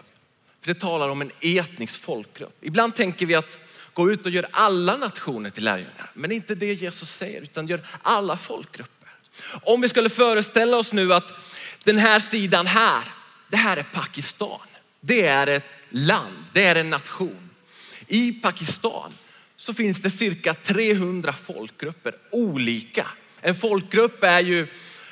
För 0.61 0.75
det 0.75 0.80
talar 0.80 1.09
om 1.09 1.23
en 1.23 1.30
etnisk 1.40 2.00
folkgrupp. 2.00 2.56
Ibland 2.61 2.94
tänker 2.94 3.26
vi 3.26 3.35
att 3.35 3.59
gå 3.92 4.11
ut 4.11 4.26
och 4.26 4.33
gör 4.33 4.47
alla 4.50 4.97
nationer 4.97 5.50
till 5.50 5.64
lärjungar. 5.64 6.11
Men 6.14 6.30
det 6.30 6.35
är 6.35 6.37
inte 6.37 6.54
det 6.54 6.75
Jesus 6.75 7.11
säger, 7.11 7.42
utan 7.42 7.66
gör 7.66 7.87
alla 8.02 8.37
folkgrupper. 8.37 9.04
Om 9.62 9.81
vi 9.81 9.88
skulle 9.88 10.09
föreställa 10.09 10.76
oss 10.76 10.93
nu 10.93 11.14
att 11.14 11.33
den 11.85 11.99
här 11.99 12.21
sidan 12.21 12.67
här, 12.67 13.03
det 13.49 13.57
här 13.57 13.76
är 13.76 13.83
Pakistan. 13.83 14.61
Det 15.00 15.26
är 15.26 15.47
ett 15.47 15.64
land, 15.88 16.45
det 16.53 16.64
är 16.64 16.76
en 16.76 16.91
nation. 16.91 17.50
I 18.07 18.33
Pakistan 18.33 19.12
så 19.57 19.75
finns 19.75 20.03
det 20.03 20.11
cirka 20.11 20.55
300 20.55 21.33
folkgrupper, 21.33 22.14
olika. 22.31 23.07
En 23.41 23.55
folkgrupp 23.55 24.25
är 24.25 24.41
ju, 24.41 24.67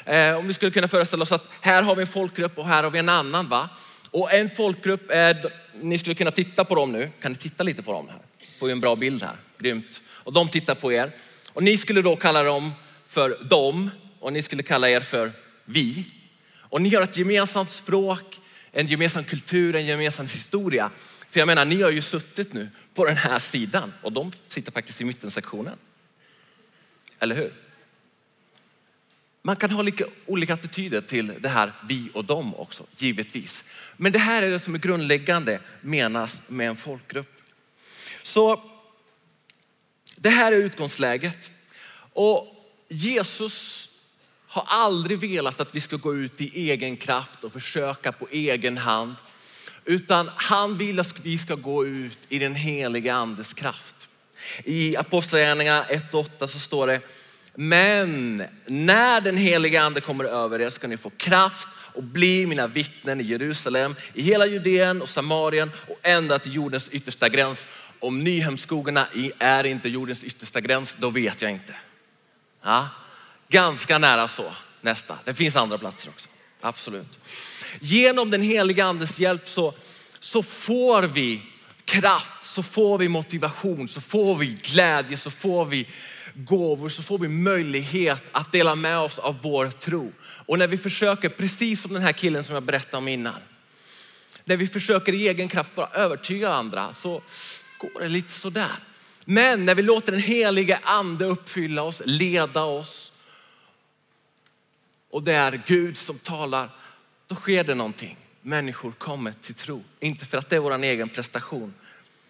eh, 0.05 0.35
om 0.35 0.49
vi 0.49 0.55
skulle 0.55 0.71
kunna 0.71 0.89
föreställa 0.89 1.23
oss 1.23 1.33
att 1.33 1.49
här 1.61 1.83
har 1.83 1.97
vi 1.97 2.01
en 2.01 2.07
folkgrupp 2.07 2.59
och 2.59 2.67
här 2.67 2.83
har 2.83 2.91
vi 2.91 2.99
en 2.99 3.09
annan. 3.09 3.49
va? 3.49 3.69
Och 4.11 4.33
en 4.33 4.51
folkgrupp 4.51 5.11
är, 5.11 5.53
ni 5.81 5.99
skulle 5.99 6.15
kunna 6.15 6.31
titta 6.31 6.65
på 6.65 6.75
dem 6.75 6.93
nu. 6.93 7.11
Kan 7.21 7.33
ni 7.33 7.39
titta 7.39 7.63
lite 7.63 7.83
på 7.83 7.93
dem 7.93 8.09
här? 8.09 8.19
Får 8.59 8.67
vi 8.67 8.73
en 8.73 8.81
bra 8.81 8.97
bild 8.97 9.23
här, 9.23 9.37
grymt. 9.59 10.03
Och 10.09 10.33
de 10.33 10.49
tittar 10.49 10.75
på 10.75 10.93
er. 10.93 11.13
Och 11.53 11.63
ni 11.63 11.77
skulle 11.77 12.03
då 12.03 12.17
kalla 12.17 12.43
dem 12.43 12.73
för 13.07 13.45
dem 13.45 13.91
och 14.23 14.33
ni 14.33 14.43
skulle 14.43 14.63
kalla 14.63 14.91
er 14.91 15.01
för 15.01 15.33
vi. 15.65 16.07
Och 16.55 16.83
ni 16.83 16.95
har 16.95 17.03
ett 17.03 17.17
gemensamt 17.17 17.71
språk, 17.71 18.41
en 18.73 18.87
gemensam 18.87 19.25
kultur, 19.25 19.77
en 19.77 19.87
gemensam 19.87 20.27
historia. 20.27 20.91
För 21.31 21.41
jag 21.41 21.47
menar, 21.47 21.65
ni 21.65 21.83
har 21.83 21.91
ju 21.91 22.03
suttit 22.03 22.53
nu 22.53 22.69
på 22.95 23.05
den 23.05 23.17
här 23.17 23.39
sidan 23.39 23.93
och 24.03 24.13
de 24.13 24.33
sitter 24.49 24.73
faktiskt 24.73 25.01
i 25.01 25.05
mittensektionen. 25.05 25.79
Eller 27.19 27.35
hur? 27.37 27.53
Man 29.43 29.57
kan 29.57 29.71
ha 29.71 29.83
lite 29.83 30.07
olika 30.27 30.55
attityder 30.55 31.01
till 31.01 31.35
det 31.39 31.49
här 31.49 31.73
vi 31.89 32.11
och 32.15 32.25
dem 32.25 32.55
också, 32.55 32.87
givetvis. 32.97 33.65
Men 33.97 34.13
det 34.13 34.19
här 34.19 34.43
är 34.43 34.51
det 34.51 34.59
som 34.59 34.75
är 34.75 34.79
grundläggande 34.79 35.61
menas 35.81 36.43
med 36.47 36.69
en 36.69 36.77
folkgrupp. 36.77 37.43
Så 38.23 38.71
det 40.17 40.31
här 40.31 40.53
är 40.53 40.57
utgångsläget. 40.57 41.51
Och 42.13 42.57
Jesus 42.89 43.82
har 44.53 44.65
aldrig 44.69 45.19
velat 45.19 45.61
att 45.61 45.75
vi 45.75 45.81
ska 45.81 45.97
gå 45.97 46.15
ut 46.15 46.41
i 46.41 46.71
egen 46.71 46.97
kraft 46.97 47.45
och 47.45 47.53
försöka 47.53 48.13
på 48.13 48.29
egen 48.31 48.79
hand. 48.79 49.15
Utan 49.85 50.31
han 50.37 50.79
vill 50.79 51.01
att 51.01 51.21
vi 51.21 51.39
ska 51.39 51.55
gå 51.55 51.87
ut 51.87 52.19
i 52.29 52.39
den 52.39 52.55
heliga 52.55 53.15
andes 53.15 53.55
kraft. 53.55 54.09
I 54.65 54.97
Apostlagärningarna 54.97 55.85
1.8 55.85 56.47
så 56.47 56.59
står 56.59 56.87
det, 56.87 57.01
men 57.55 58.43
när 58.67 59.21
den 59.21 59.37
heliga 59.37 59.83
ande 59.83 60.01
kommer 60.01 60.25
över 60.25 60.61
er 60.61 60.71
ska 60.71 60.89
ni 60.89 60.97
få 60.97 61.11
kraft 61.11 61.69
och 61.95 62.03
bli 62.03 62.47
mina 62.47 62.67
vittnen 62.67 63.21
i 63.21 63.25
Jerusalem, 63.25 63.95
i 64.15 64.23
hela 64.23 64.47
Judeen 64.47 65.03
och 65.03 65.09
Samarien 65.09 65.71
och 65.89 65.99
ända 66.03 66.39
till 66.39 66.55
jordens 66.55 66.89
yttersta 66.89 67.29
gräns. 67.29 67.67
Om 68.01 68.25
Nyhemskogarna 68.25 69.07
är 69.39 69.65
inte 69.65 69.89
jordens 69.89 70.25
yttersta 70.25 70.61
gräns, 70.61 70.97
då 70.99 71.11
vet 71.11 71.43
jag 71.43 71.51
inte. 71.51 71.77
Ja, 72.63 72.89
ganska 73.53 73.99
nära 73.99 74.29
så, 74.29 74.53
nästa. 74.81 75.19
Det 75.25 75.35
finns 75.35 75.57
andra 75.57 75.79
platser 75.79 76.09
också, 76.09 76.29
absolut. 76.61 77.19
Genom 77.81 78.31
den 78.31 78.43
heliga 78.43 78.85
andes 78.85 79.21
hjälp 79.21 79.49
så, 79.49 79.75
så 80.19 80.43
får 80.43 81.03
vi 81.03 81.43
kraft 81.85 82.43
så 82.53 82.63
får 82.63 82.99
vi 82.99 83.09
motivation, 83.09 83.89
så 83.89 84.01
får 84.01 84.37
vi 84.37 84.47
glädje, 84.47 85.17
så 85.17 85.31
får 85.31 85.65
vi 85.65 85.89
gåvor, 86.35 86.89
så 86.89 87.03
får 87.03 87.19
vi 87.19 87.29
möjlighet 87.29 88.23
att 88.33 88.53
dela 88.53 88.75
med 88.75 88.99
oss 88.99 89.19
av 89.19 89.39
vår 89.43 89.69
tro. 89.69 90.13
Och 90.47 90.59
när 90.59 90.69
vi 90.69 90.77
försöker, 90.77 91.29
precis 91.29 91.83
som 91.83 91.93
den 91.93 92.03
här 92.03 92.13
killen 92.13 92.45
som 92.45 92.55
jag 92.55 92.63
berättade 92.63 92.97
om 92.97 93.09
innan, 93.09 93.41
när 94.45 94.57
vi 94.57 94.67
försöker 94.67 95.13
i 95.13 95.29
egen 95.29 95.49
kraft 95.49 95.75
bara 95.75 95.89
övertyga 95.95 96.53
andra 96.53 96.95
så 96.95 97.23
går 97.79 98.01
det 98.01 98.09
lite 98.09 98.33
sådär. 98.33 98.77
Men 99.25 99.65
när 99.65 99.75
vi 99.75 99.83
låter 99.83 100.13
den 100.13 100.21
helige 100.21 100.81
ande 100.83 101.25
uppfylla 101.25 101.83
oss, 101.83 102.03
leda 102.05 102.63
oss 102.63 103.12
och 105.13 105.23
det 105.23 105.33
är 105.33 105.63
Gud 105.67 105.97
som 105.97 106.19
talar, 106.19 106.71
då 107.27 107.35
sker 107.35 107.65
det 107.65 107.75
någonting. 107.75 108.17
Människor 108.43 108.93
kommer 108.93 109.33
till 109.33 109.55
tro. 109.55 109.85
Inte 110.01 110.27
för 110.27 110.39
att 110.39 110.49
det 110.49 110.57
är 110.57 110.61
vår 110.61 110.83
egen 110.83 111.09
prestation, 111.09 111.75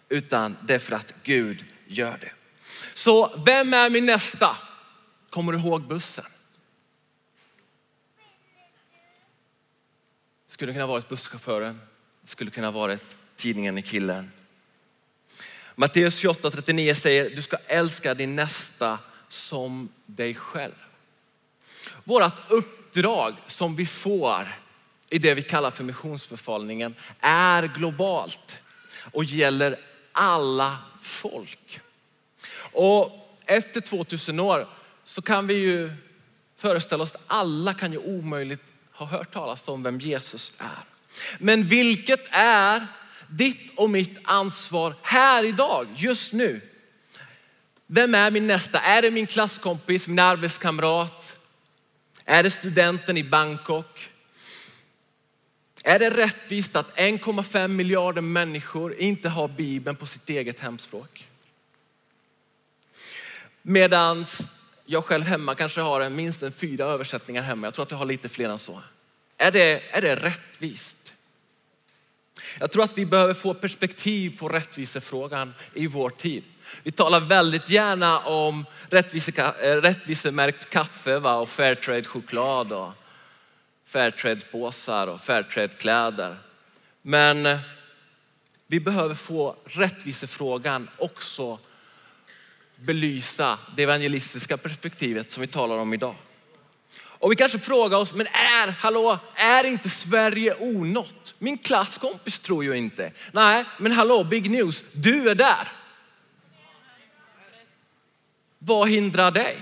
utan 0.08 0.56
det 0.62 0.74
är 0.74 0.78
för 0.78 0.96
att 0.96 1.14
Gud 1.22 1.64
gör 1.86 2.18
det. 2.20 2.32
Så 2.94 3.42
vem 3.46 3.74
är 3.74 3.90
min 3.90 4.06
nästa? 4.06 4.56
Kommer 5.30 5.52
du 5.52 5.58
ihåg 5.58 5.88
bussen? 5.88 6.24
Det 10.46 10.52
skulle 10.52 10.72
kunna 10.72 10.86
varit 10.86 11.08
busschauffören. 11.08 11.80
Det 12.22 12.28
skulle 12.28 12.50
kunna 12.50 12.70
varit 12.70 13.16
tidningen 13.36 13.78
i 13.78 13.82
killen. 13.82 14.32
Matteus 15.74 16.24
28.39 16.24 16.94
säger 16.94 17.30
du 17.30 17.42
ska 17.42 17.56
älska 17.66 18.14
din 18.14 18.36
nästa 18.36 18.98
som 19.28 19.88
dig 20.06 20.34
själv. 20.34 20.74
Vårat 22.04 22.35
uppdrag 22.49 23.35
som 23.47 23.76
vi 23.76 23.87
får 23.87 24.49
i 25.11 25.18
det 25.18 25.35
vi 25.35 25.42
kallar 25.42 25.71
för 25.71 25.85
missionsbefallningen 25.85 26.94
är 27.21 27.62
globalt 27.62 28.56
och 29.12 29.25
gäller 29.25 29.76
alla 30.12 30.78
folk. 31.02 31.80
Och 32.73 33.37
efter 33.47 33.80
2000 33.80 34.40
år 34.40 34.68
så 35.04 35.23
kan 35.23 35.47
vi 35.47 35.54
ju 35.54 35.92
föreställa 36.56 37.02
oss 37.02 37.12
att 37.12 37.23
alla 37.26 37.75
kan 37.75 37.92
ju 37.92 37.99
omöjligt 37.99 38.62
ha 38.92 39.06
hört 39.06 39.32
talas 39.32 39.68
om 39.68 39.82
vem 39.82 40.00
Jesus 40.00 40.52
är. 40.59 40.85
Men 41.38 41.66
vilket 41.66 42.28
är 42.30 42.87
ditt 43.28 43.78
och 43.78 43.90
mitt 43.90 44.18
ansvar 44.25 44.94
här 45.02 45.44
idag, 45.44 45.88
just 45.97 46.32
nu? 46.32 46.61
Vem 47.87 48.14
är 48.14 48.30
min 48.30 48.47
nästa? 48.47 48.80
Är 48.80 49.02
det 49.02 49.11
min 49.11 49.26
klasskompis, 49.26 50.09
min 50.09 50.18
arbetskamrat? 50.18 51.37
Är 52.24 52.42
det 52.42 52.50
studenten 52.50 53.16
i 53.16 53.24
Bangkok? 53.24 54.08
Är 55.84 55.98
det 55.98 56.10
rättvist 56.10 56.76
att 56.76 56.96
1,5 56.96 57.68
miljarder 57.68 58.22
människor 58.22 58.94
inte 58.94 59.28
har 59.28 59.48
Bibeln 59.48 59.96
på 59.96 60.06
sitt 60.06 60.30
eget 60.30 60.60
hemspråk? 60.60 61.28
Medan 63.62 64.26
jag 64.84 65.04
själv 65.04 65.24
hemma 65.24 65.54
kanske 65.54 65.80
har 65.80 66.10
minst 66.10 66.42
en 66.42 66.52
fyra 66.52 66.84
översättningar 66.84 67.42
hemma. 67.42 67.66
Jag 67.66 67.74
tror 67.74 67.82
att 67.82 67.90
jag 67.90 67.98
har 67.98 68.06
lite 68.06 68.28
fler 68.28 68.48
än 68.48 68.58
så. 68.58 68.82
Är 69.36 69.50
det, 69.50 69.82
är 69.90 70.02
det 70.02 70.14
rättvist? 70.14 71.14
Jag 72.58 72.70
tror 72.70 72.84
att 72.84 72.98
vi 72.98 73.06
behöver 73.06 73.34
få 73.34 73.54
perspektiv 73.54 74.38
på 74.38 74.48
rättvisefrågan 74.48 75.54
i 75.74 75.86
vår 75.86 76.10
tid. 76.10 76.44
Vi 76.82 76.92
talar 76.92 77.20
väldigt 77.20 77.70
gärna 77.70 78.18
om 78.18 78.66
eh, 78.90 79.76
rättvisemärkt 79.76 80.70
kaffe 80.70 81.18
va? 81.18 81.34
och 81.34 81.48
fairtrade 81.48 82.04
choklad 82.04 82.72
och 82.72 82.92
fairtrade 83.86 84.40
påsar 84.40 85.06
och 85.06 85.20
fairtrade 85.20 85.68
kläder. 85.68 86.36
Men 87.02 87.46
eh, 87.46 87.58
vi 88.66 88.80
behöver 88.80 89.14
få 89.14 89.56
rättvisefrågan 89.64 90.88
också 90.98 91.58
belysa 92.76 93.58
det 93.76 93.82
evangelistiska 93.82 94.56
perspektivet 94.56 95.32
som 95.32 95.40
vi 95.40 95.46
talar 95.46 95.76
om 95.76 95.94
idag. 95.94 96.14
Och 97.22 97.32
vi 97.32 97.36
kanske 97.36 97.58
frågar 97.58 97.98
oss, 97.98 98.14
men 98.14 98.26
är, 98.26 98.68
hallå, 98.68 99.18
är 99.34 99.64
inte 99.64 99.88
Sverige 99.88 100.54
onått? 100.58 101.35
Min 101.38 101.58
klasskompis 101.58 102.38
tror 102.38 102.64
ju 102.64 102.76
inte. 102.76 103.12
Nej, 103.32 103.64
men 103.78 103.92
hallå, 103.92 104.24
big 104.24 104.50
news, 104.50 104.85
du 104.92 105.30
är 105.30 105.35
där. 105.35 105.68
Vad 108.64 108.88
hindrar 108.88 109.31
dig? 109.31 109.57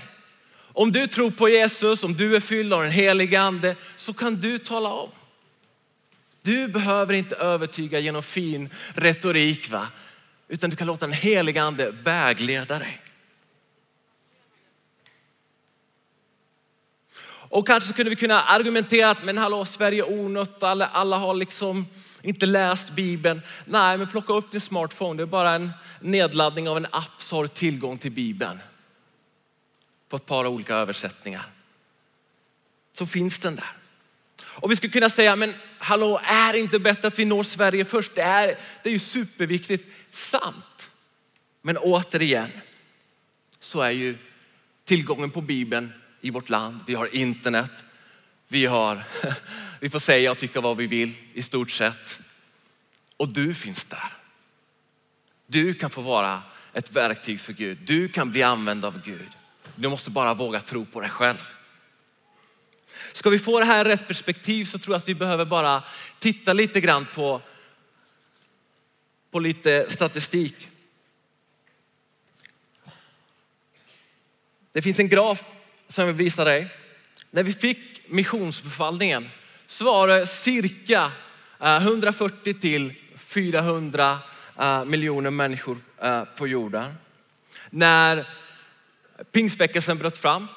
Om 0.73 0.91
du 0.91 1.07
tror 1.07 1.31
på 1.31 1.49
Jesus, 1.49 2.03
om 2.03 2.13
du 2.13 2.35
är 2.35 2.39
fylld 2.39 2.73
av 2.73 2.81
den 2.81 2.91
helige 2.91 3.41
ande, 3.41 3.75
så 3.95 4.13
kan 4.13 4.35
du 4.35 4.57
tala 4.57 4.89
om. 4.89 5.09
Du 6.41 6.67
behöver 6.67 7.13
inte 7.13 7.35
övertyga 7.35 7.99
genom 7.99 8.23
fin 8.23 8.69
retorik, 8.93 9.69
va? 9.69 9.87
utan 10.47 10.69
du 10.69 10.75
kan 10.75 10.87
låta 10.87 11.05
den 11.05 11.13
helige 11.13 11.61
ande 11.61 11.91
vägleda 11.91 12.79
dig. 12.79 12.99
Och 17.23 17.67
kanske 17.67 17.93
kunde 17.93 18.09
vi 18.09 18.15
kunna 18.15 18.43
argumentera 18.43 19.09
att 19.09 19.23
men 19.23 19.37
hallå, 19.37 19.65
Sverige 19.65 20.03
är 20.03 20.19
onött, 20.19 20.63
alla, 20.63 20.87
alla 20.87 21.17
har 21.17 21.33
liksom 21.33 21.85
inte 22.21 22.45
läst 22.45 22.91
Bibeln. 22.91 23.41
Nej, 23.65 23.97
men 23.97 24.07
plocka 24.07 24.33
upp 24.33 24.51
din 24.51 24.61
smartphone. 24.61 25.17
Det 25.17 25.23
är 25.23 25.27
bara 25.27 25.51
en 25.51 25.71
nedladdning 25.99 26.69
av 26.69 26.77
en 26.77 26.87
app 26.91 27.21
så 27.21 27.35
har 27.35 27.43
du 27.43 27.47
tillgång 27.47 27.97
till 27.97 28.11
Bibeln. 28.11 28.59
På 30.11 30.17
ett 30.17 30.25
par 30.25 30.47
olika 30.47 30.75
översättningar. 30.75 31.45
Så 32.93 33.05
finns 33.05 33.39
den 33.39 33.55
där. 33.55 33.71
Och 34.43 34.71
vi 34.71 34.75
skulle 34.75 34.93
kunna 34.93 35.09
säga, 35.09 35.35
men 35.35 35.53
hallå, 35.77 36.21
är 36.23 36.53
det 36.53 36.59
inte 36.59 36.79
bättre 36.79 37.07
att 37.07 37.19
vi 37.19 37.25
når 37.25 37.43
Sverige 37.43 37.85
först? 37.85 38.15
Det, 38.15 38.21
är, 38.21 38.55
det 38.83 38.89
är 38.89 38.93
ju 38.93 38.99
superviktigt. 38.99 39.89
Sant. 40.09 40.89
Men 41.61 41.77
återigen 41.77 42.49
så 43.59 43.81
är 43.81 43.91
ju 43.91 44.17
tillgången 44.85 45.31
på 45.31 45.41
Bibeln 45.41 45.93
i 46.21 46.29
vårt 46.29 46.49
land. 46.49 46.79
Vi 46.87 46.95
har 46.95 47.15
internet. 47.15 47.83
Vi, 48.47 48.65
har, 48.65 49.03
vi 49.79 49.89
får 49.89 49.99
säga 49.99 50.31
och 50.31 50.37
tycka 50.37 50.61
vad 50.61 50.77
vi 50.77 50.87
vill 50.87 51.13
i 51.33 51.41
stort 51.41 51.71
sett. 51.71 52.19
Och 53.17 53.29
du 53.29 53.53
finns 53.53 53.85
där. 53.85 54.13
Du 55.47 55.73
kan 55.73 55.89
få 55.89 56.01
vara 56.01 56.43
ett 56.73 56.91
verktyg 56.91 57.39
för 57.39 57.53
Gud. 57.53 57.77
Du 57.77 58.07
kan 58.07 58.31
bli 58.31 58.43
använd 58.43 58.85
av 58.85 59.01
Gud. 59.05 59.29
Du 59.81 59.89
måste 59.89 60.09
bara 60.09 60.33
våga 60.33 60.61
tro 60.61 60.85
på 60.85 61.01
dig 61.01 61.09
själv. 61.09 61.51
Ska 63.11 63.29
vi 63.29 63.39
få 63.39 63.59
det 63.59 63.65
här 63.65 63.85
rätt 63.85 64.07
perspektiv 64.07 64.65
så 64.65 64.79
tror 64.79 64.93
jag 64.93 64.97
att 64.97 65.07
vi 65.07 65.15
behöver 65.15 65.45
bara 65.45 65.83
titta 66.19 66.53
lite 66.53 66.81
grann 66.81 67.07
på, 67.15 67.41
på 69.31 69.39
lite 69.39 69.85
statistik. 69.89 70.67
Det 74.71 74.81
finns 74.81 74.99
en 74.99 75.09
graf 75.09 75.43
som 75.87 76.01
jag 76.01 76.13
vill 76.13 76.25
visa 76.25 76.43
dig. 76.43 76.67
När 77.31 77.43
vi 77.43 77.53
fick 77.53 78.01
missionsbefallningen 78.07 79.29
så 79.67 79.85
var 79.85 80.07
det 80.07 80.27
cirka 80.27 81.11
eh, 81.59 81.75
140 81.75 82.53
till 82.53 82.93
400 83.17 84.19
eh, 84.59 84.85
miljoner 84.85 85.29
människor 85.29 85.77
eh, 86.01 86.23
på 86.23 86.47
jorden. 86.47 86.95
När 87.69 88.25
pingstväckelsen 89.31 89.97
bröt 89.97 90.17
fram, 90.17 90.47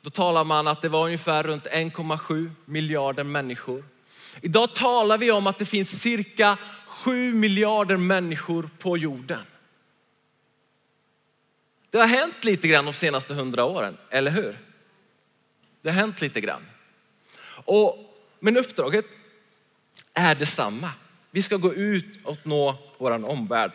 då 0.00 0.10
talar 0.10 0.44
man 0.44 0.68
att 0.68 0.82
det 0.82 0.88
var 0.88 1.04
ungefär 1.04 1.42
runt 1.42 1.66
1,7 1.66 2.50
miljarder 2.64 3.24
människor. 3.24 3.84
Idag 4.40 4.74
talar 4.74 5.18
vi 5.18 5.30
om 5.30 5.46
att 5.46 5.58
det 5.58 5.66
finns 5.66 6.00
cirka 6.02 6.58
7 6.86 7.34
miljarder 7.34 7.96
människor 7.96 8.70
på 8.78 8.96
jorden. 8.96 9.42
Det 11.90 11.98
har 11.98 12.06
hänt 12.06 12.44
lite 12.44 12.68
grann 12.68 12.84
de 12.84 12.92
senaste 12.92 13.34
hundra 13.34 13.64
åren, 13.64 13.96
eller 14.10 14.30
hur? 14.30 14.58
Det 15.82 15.88
har 15.88 15.96
hänt 15.96 16.20
lite 16.20 16.40
grann. 16.40 16.62
Och, 17.48 17.96
men 18.40 18.56
uppdraget 18.56 19.06
är 20.14 20.34
detsamma. 20.34 20.90
Vi 21.30 21.42
ska 21.42 21.56
gå 21.56 21.74
ut 21.74 22.24
och 22.24 22.36
nå 22.42 22.76
vår 22.98 23.24
omvärld. 23.24 23.72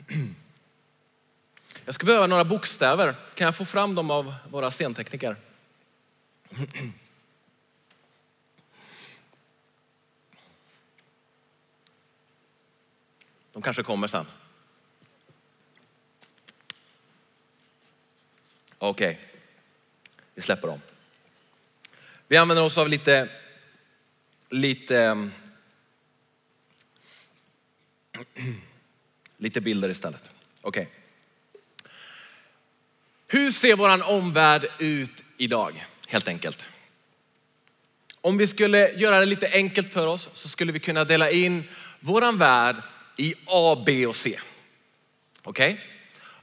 Jag 1.84 1.94
ska 1.94 2.06
behöva 2.06 2.26
några 2.26 2.44
bokstäver. 2.44 3.14
Kan 3.34 3.44
jag 3.44 3.56
få 3.56 3.64
fram 3.64 3.94
dem 3.94 4.10
av 4.10 4.34
våra 4.50 4.70
scentekniker? 4.70 5.36
De 13.52 13.62
kanske 13.62 13.82
kommer 13.82 14.06
sen. 14.06 14.26
Okej, 18.78 19.10
okay. 19.10 19.24
vi 20.34 20.42
släpper 20.42 20.68
dem. 20.68 20.80
Vi 22.28 22.36
använder 22.36 22.64
oss 22.64 22.78
av 22.78 22.88
lite, 22.88 23.28
lite, 24.48 25.30
lite 29.42 29.60
bilder 29.60 29.88
istället. 29.88 30.30
Okej. 30.60 30.82
Okay. 30.82 30.92
Hur 33.26 33.52
ser 33.52 33.76
våran 33.76 34.02
omvärld 34.02 34.66
ut 34.78 35.24
idag? 35.36 35.86
Helt 36.08 36.28
enkelt. 36.28 36.66
om 38.20 38.36
vi 38.38 38.46
skulle 38.46 38.92
göra 38.92 39.20
det 39.20 39.26
lite 39.26 39.48
enkelt 39.48 39.92
för 39.92 40.06
oss 40.06 40.30
så 40.32 40.48
skulle 40.48 40.72
vi 40.72 40.78
kunna 40.78 41.04
dela 41.04 41.30
in 41.30 41.64
våran 42.00 42.38
värld 42.38 42.76
i 43.16 43.34
A, 43.46 43.82
B 43.86 44.06
och 44.06 44.16
C. 44.16 44.38
Okej? 45.42 45.72
Okay? 45.72 45.84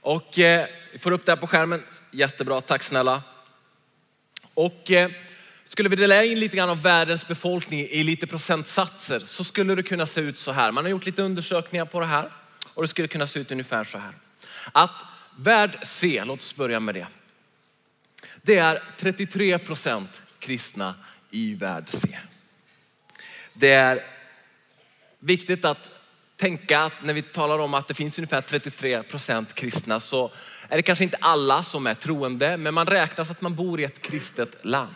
Och 0.01 0.39
eh, 0.39 0.67
vi 0.91 0.99
får 0.99 1.12
upp 1.12 1.25
det 1.25 1.31
här 1.31 1.38
på 1.38 1.47
skärmen. 1.47 1.83
Jättebra, 2.12 2.62
tack 2.62 2.83
snälla. 2.83 3.23
Och 4.53 4.91
eh, 4.91 5.12
skulle 5.63 5.89
vi 5.89 5.95
dela 5.95 6.23
in 6.23 6.39
lite 6.39 6.57
grann 6.57 6.69
av 6.69 6.81
världens 6.81 7.27
befolkning 7.27 7.79
i 7.79 8.03
lite 8.03 8.27
procentsatser 8.27 9.19
så 9.19 9.43
skulle 9.43 9.75
det 9.75 9.83
kunna 9.83 10.05
se 10.05 10.21
ut 10.21 10.39
så 10.39 10.51
här. 10.51 10.71
Man 10.71 10.83
har 10.83 10.91
gjort 10.91 11.05
lite 11.05 11.21
undersökningar 11.21 11.85
på 11.85 11.99
det 11.99 12.05
här 12.05 12.29
och 12.80 12.84
det 12.84 12.88
skulle 12.88 13.08
kunna 13.08 13.28
se 13.28 13.39
ut 13.39 13.52
ungefär 13.52 13.84
så 13.84 13.98
här. 13.98 14.13
Att 14.72 15.04
värld 15.38 15.80
C, 15.84 16.24
låt 16.26 16.39
oss 16.39 16.56
börja 16.56 16.80
med 16.80 16.96
det. 16.96 17.08
Det 18.42 18.58
är 18.58 18.84
33 18.98 19.60
procent 19.60 20.24
kristna 20.39 20.96
i 21.32 21.54
värld 21.54 21.86
C. 21.88 22.20
Det 23.54 23.72
är 23.72 24.04
viktigt 25.20 25.65
att 25.65 25.89
tänka 26.36 26.80
att 26.80 26.94
när 27.04 27.13
vi 27.13 27.22
talar 27.22 27.60
om 27.60 27.74
att 27.74 27.88
det 27.88 27.94
finns 27.94 28.20
ungefär 28.20 28.42
33 28.42 29.04
procent 29.04 29.54
kristna 29.54 30.00
så 30.00 30.32
är 30.70 30.76
det 30.78 30.82
kanske 30.82 31.04
inte 31.04 31.18
alla 31.22 31.63
som 31.63 31.88
är 31.88 31.94
troende, 31.94 32.58
men 32.58 32.74
man 32.74 32.86
räknas 32.88 33.32
att 33.32 33.42
man 33.42 33.56
bor 33.56 33.80
i 33.80 33.84
ett 33.84 34.02
kristet 34.02 34.65
land. 34.65 34.94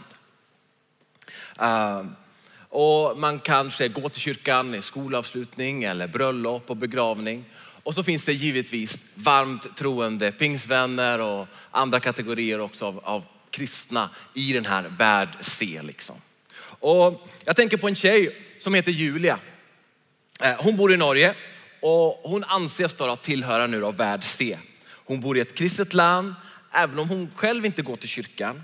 Uh, 1.61 2.03
och 2.75 3.19
man 3.19 3.39
kanske 3.39 3.87
går 3.87 4.09
till 4.09 4.21
kyrkan 4.21 4.75
i 4.75 4.81
skolavslutning 4.81 5.83
eller 5.83 6.07
bröllop 6.07 6.69
och 6.69 6.77
begravning. 6.77 7.45
Och 7.83 7.95
så 7.95 8.03
finns 8.03 8.25
det 8.25 8.33
givetvis 8.33 9.03
varmt 9.15 9.77
troende 9.77 10.31
pingsvänner 10.31 11.19
och 11.19 11.47
andra 11.71 11.99
kategorier 11.99 12.59
också 12.59 12.85
av, 12.85 12.99
av 13.03 13.25
kristna 13.49 14.09
i 14.33 14.53
den 14.53 14.65
här 14.65 14.83
värld 14.97 15.29
C. 15.41 15.81
Liksom. 15.83 16.15
Och 16.63 17.27
jag 17.45 17.55
tänker 17.55 17.77
på 17.77 17.87
en 17.87 17.95
tjej 17.95 18.37
som 18.57 18.73
heter 18.73 18.91
Julia. 18.91 19.39
Eh, 20.41 20.55
hon 20.59 20.75
bor 20.75 20.93
i 20.93 20.97
Norge 20.97 21.35
och 21.81 22.21
hon 22.23 22.43
anses 22.43 22.93
då 22.93 23.15
tillhöra 23.15 23.67
nu 23.67 23.85
av 23.85 23.95
värld 23.95 24.23
C. 24.23 24.57
Hon 25.05 25.21
bor 25.21 25.37
i 25.37 25.41
ett 25.41 25.55
kristet 25.55 25.93
land, 25.93 26.35
även 26.71 26.99
om 26.99 27.09
hon 27.09 27.31
själv 27.35 27.65
inte 27.65 27.81
går 27.81 27.97
till 27.97 28.09
kyrkan. 28.09 28.63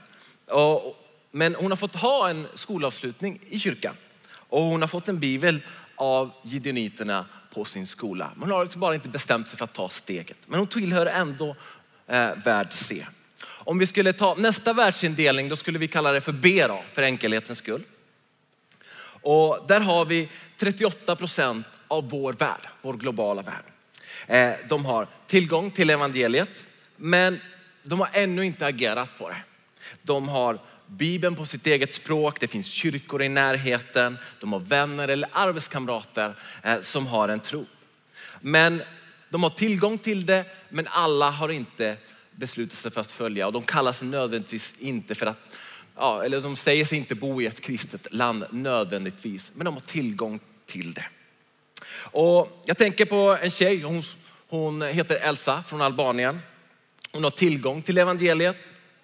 Men 1.32 1.56
hon 1.56 1.72
har 1.72 1.76
fått 1.76 1.96
ha 1.96 2.30
en 2.30 2.48
skolavslutning 2.56 3.40
i 3.48 3.60
kyrkan 3.60 3.96
och 4.32 4.62
hon 4.62 4.82
har 4.82 4.88
fått 4.88 5.10
en 5.10 5.20
bibel 5.20 5.62
av 5.96 6.32
gideoniterna 6.44 7.26
på 7.54 7.66
sin 7.66 7.88
skola. 7.88 8.32
Hon 8.40 8.52
har 8.52 8.64
liksom 8.64 8.82
bara 8.82 8.96
inte 8.96 9.10
bestämt 9.10 9.48
sig 9.48 9.58
för 9.58 9.64
att 9.64 9.74
ta 9.74 9.90
steget. 9.90 10.38
Men 10.46 10.60
hon 10.60 10.68
tillhör 10.68 11.06
ändå 11.06 11.56
eh, 12.08 12.36
värld 12.36 12.68
C. 12.74 13.06
Om 13.46 13.80
vi 13.80 13.88
skulle 13.88 14.14
ta 14.14 14.36
nästa 14.36 14.74
världsindelning, 14.74 15.50
då 15.50 15.56
skulle 15.56 15.80
vi 15.80 15.88
kalla 15.88 16.12
det 16.12 16.22
för 16.22 16.32
B 16.32 16.68
då, 16.68 16.84
för 16.94 17.02
enkelhetens 17.02 17.58
skull. 17.58 17.84
Och 19.22 19.66
där 19.68 19.80
har 19.80 20.06
vi 20.06 20.30
38 20.58 21.16
procent 21.16 21.68
av 21.88 22.10
vår 22.10 22.34
värld, 22.34 22.68
vår 22.82 22.94
globala 22.94 23.42
värld. 23.42 23.64
Eh, 24.28 24.68
de 24.70 24.86
har 24.86 25.08
tillgång 25.28 25.72
till 25.72 25.90
evangeliet, 25.90 26.66
men 26.96 27.40
de 27.84 28.00
har 28.00 28.10
ännu 28.14 28.46
inte 28.46 28.66
agerat 28.66 29.18
på 29.18 29.30
det. 29.30 29.38
De 30.02 30.28
har 30.28 30.60
Bibeln 30.90 31.36
på 31.36 31.46
sitt 31.46 31.68
eget 31.68 31.94
språk, 31.94 32.40
det 32.40 32.48
finns 32.48 32.68
kyrkor 32.68 33.24
i 33.24 33.30
närheten, 33.30 34.18
de 34.40 34.54
har 34.54 34.60
vänner 34.60 35.08
eller 35.08 35.30
arbetskamrater 35.32 36.36
eh, 36.64 36.82
som 36.82 37.08
har 37.08 37.30
en 37.30 37.40
tro. 37.40 37.66
Men 38.42 38.82
de 39.30 39.44
har 39.44 39.50
tillgång 39.50 39.98
till 39.98 40.26
det, 40.26 40.46
men 40.70 40.88
alla 40.88 41.30
har 41.30 41.50
inte 41.50 41.98
beslutat 42.32 42.78
sig 42.78 42.92
för 42.92 43.02
att 43.02 43.12
följa 43.12 43.48
och 43.48 43.54
de 43.54 43.64
kallar 43.64 43.92
sig 43.92 44.08
nödvändigtvis 44.08 44.80
inte 44.80 45.16
för 45.16 45.26
att, 45.26 45.40
ja, 45.96 46.26
eller 46.26 46.42
de 46.42 46.56
säger 46.56 46.86
sig 46.86 46.98
inte 46.98 47.16
bo 47.16 47.42
i 47.42 47.46
ett 47.46 47.62
kristet 47.62 48.08
land 48.14 48.46
nödvändigtvis, 48.52 49.52
men 49.56 49.66
de 49.66 49.74
har 49.74 49.82
tillgång 49.82 50.40
till 50.66 50.94
det. 50.94 51.06
Och 51.94 52.62
jag 52.66 52.78
tänker 52.78 53.06
på 53.06 53.38
en 53.42 53.52
tjej, 53.52 53.82
hon, 53.82 54.04
hon 54.48 54.82
heter 54.82 55.16
Elsa 55.16 55.64
från 55.64 55.82
Albanien. 55.82 56.40
Hon 57.12 57.24
har 57.24 57.32
tillgång 57.32 57.82
till 57.82 57.98
evangeliet. 57.98 58.58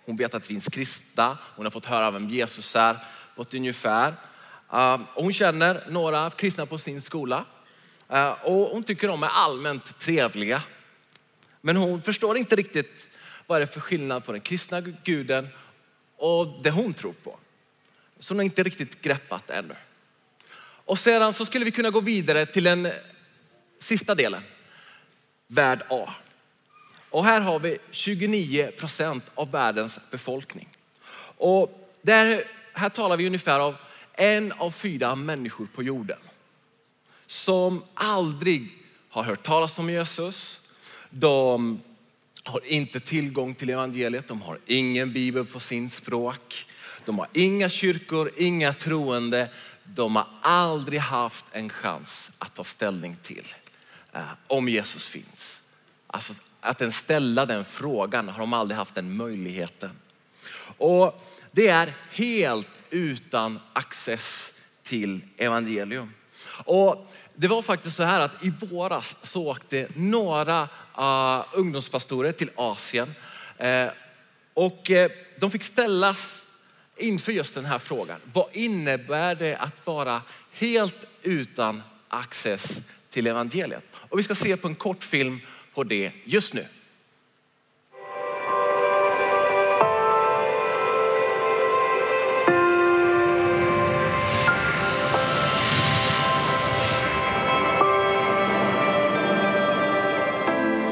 Hon 0.05 0.15
vet 0.15 0.33
att 0.33 0.43
det 0.43 0.47
finns 0.47 0.67
kristna. 0.67 1.37
Hon 1.55 1.65
har 1.65 1.71
fått 1.71 1.85
höra 1.85 2.11
vem 2.11 2.29
Jesus 2.29 2.75
är 2.75 2.97
på 3.35 3.41
ett 3.41 3.53
ungefär. 3.53 4.15
Ehm, 4.71 5.05
och 5.15 5.23
hon 5.23 5.33
känner 5.33 5.83
några 5.89 6.29
kristna 6.29 6.65
på 6.65 6.77
sin 6.77 7.01
skola. 7.01 7.45
Ehm, 8.09 8.33
och 8.43 8.69
hon 8.69 8.83
tycker 8.83 9.07
de 9.07 9.23
är 9.23 9.27
allmänt 9.27 9.99
trevliga. 9.99 10.61
Men 11.61 11.75
hon 11.75 12.01
förstår 12.01 12.37
inte 12.37 12.55
riktigt 12.55 13.09
vad 13.47 13.61
det 13.61 13.63
är 13.63 13.67
för 13.67 13.79
skillnad 13.79 14.25
på 14.25 14.31
den 14.31 14.41
kristna 14.41 14.81
guden 14.81 15.47
och 16.17 16.61
det 16.63 16.71
hon 16.71 16.93
tror 16.93 17.13
på. 17.13 17.37
Så 18.19 18.33
hon 18.33 18.39
har 18.39 18.43
inte 18.43 18.63
riktigt 18.63 19.01
greppat 19.01 19.49
ännu. 19.49 19.75
Och 20.85 20.99
sedan 20.99 21.33
så 21.33 21.45
skulle 21.45 21.65
vi 21.65 21.71
kunna 21.71 21.89
gå 21.89 22.01
vidare 22.01 22.45
till 22.45 22.63
den 22.63 22.91
sista 23.79 24.15
delen. 24.15 24.43
Värld 25.47 25.81
A. 25.89 26.13
Och 27.15 27.25
här 27.25 27.41
har 27.41 27.59
vi 27.59 27.77
29 27.91 28.71
procent 28.71 29.23
av 29.35 29.51
världens 29.51 29.99
befolkning. 30.11 30.67
Och 31.37 31.89
där, 32.01 32.43
här 32.73 32.89
talar 32.89 33.17
vi 33.17 33.27
ungefär 33.27 33.59
av 33.59 33.75
en 34.13 34.51
av 34.51 34.71
fyra 34.71 35.15
människor 35.15 35.67
på 35.75 35.83
jorden 35.83 36.17
som 37.27 37.83
aldrig 37.93 38.69
har 39.09 39.23
hört 39.23 39.43
talas 39.43 39.79
om 39.79 39.89
Jesus. 39.89 40.59
De 41.09 41.81
har 42.43 42.65
inte 42.65 42.99
tillgång 42.99 43.55
till 43.55 43.69
evangeliet, 43.69 44.27
de 44.27 44.41
har 44.41 44.59
ingen 44.65 45.13
bibel 45.13 45.45
på 45.45 45.59
sin 45.59 45.89
språk. 45.89 46.67
De 47.05 47.19
har 47.19 47.27
inga 47.33 47.69
kyrkor, 47.69 48.31
inga 48.37 48.73
troende. 48.73 49.49
De 49.83 50.15
har 50.15 50.27
aldrig 50.41 50.99
haft 50.99 51.45
en 51.51 51.69
chans 51.69 52.31
att 52.37 52.55
ta 52.55 52.63
ställning 52.63 53.17
till 53.21 53.55
eh, 54.13 54.21
om 54.47 54.69
Jesus 54.69 55.07
finns. 55.07 55.61
Alltså 56.07 56.33
att 56.65 56.81
ens 56.81 56.97
ställa 56.97 57.45
den 57.45 57.65
frågan 57.65 58.29
har 58.29 58.39
de 58.39 58.53
aldrig 58.53 58.77
haft 58.77 58.95
den 58.95 59.17
möjligheten. 59.17 59.89
Och 60.77 61.23
det 61.51 61.67
är 61.67 61.93
helt 62.11 62.67
utan 62.89 63.59
access 63.73 64.53
till 64.83 65.21
evangelium. 65.37 66.13
Och 66.65 67.11
det 67.35 67.47
var 67.47 67.61
faktiskt 67.61 67.97
så 67.97 68.03
här 68.03 68.19
att 68.19 68.45
i 68.45 68.49
våras 68.49 69.17
så 69.23 69.47
åkte 69.47 69.87
några 69.95 70.69
uh, 70.97 71.45
ungdomspastorer 71.53 72.31
till 72.31 72.49
Asien 72.55 73.15
uh, 73.63 73.89
och 74.53 74.89
uh, 74.89 75.07
de 75.39 75.51
fick 75.51 75.63
ställas 75.63 76.45
inför 76.97 77.31
just 77.31 77.55
den 77.55 77.65
här 77.65 77.79
frågan. 77.79 78.19
Vad 78.33 78.47
innebär 78.51 79.35
det 79.35 79.55
att 79.55 79.87
vara 79.87 80.21
helt 80.51 81.05
utan 81.21 81.83
access 82.07 82.81
till 83.09 83.27
evangeliet? 83.27 83.83
Och 83.93 84.19
vi 84.19 84.23
ska 84.23 84.35
se 84.35 84.57
på 84.57 84.67
en 84.67 84.75
kort 84.75 85.03
film 85.03 85.39
på 85.75 85.83
det 85.83 86.11
just 86.23 86.53
nu. 86.53 86.65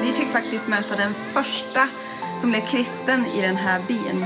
Vi 0.01 0.11
fick 0.11 0.27
faktiskt 0.27 0.67
möta 0.67 0.95
den 0.95 1.13
första 1.13 1.87
som 2.41 2.49
blev 2.49 2.61
kristen 2.61 3.25
i 3.25 3.41
den 3.41 3.55
här 3.55 3.81
byn. 3.87 4.25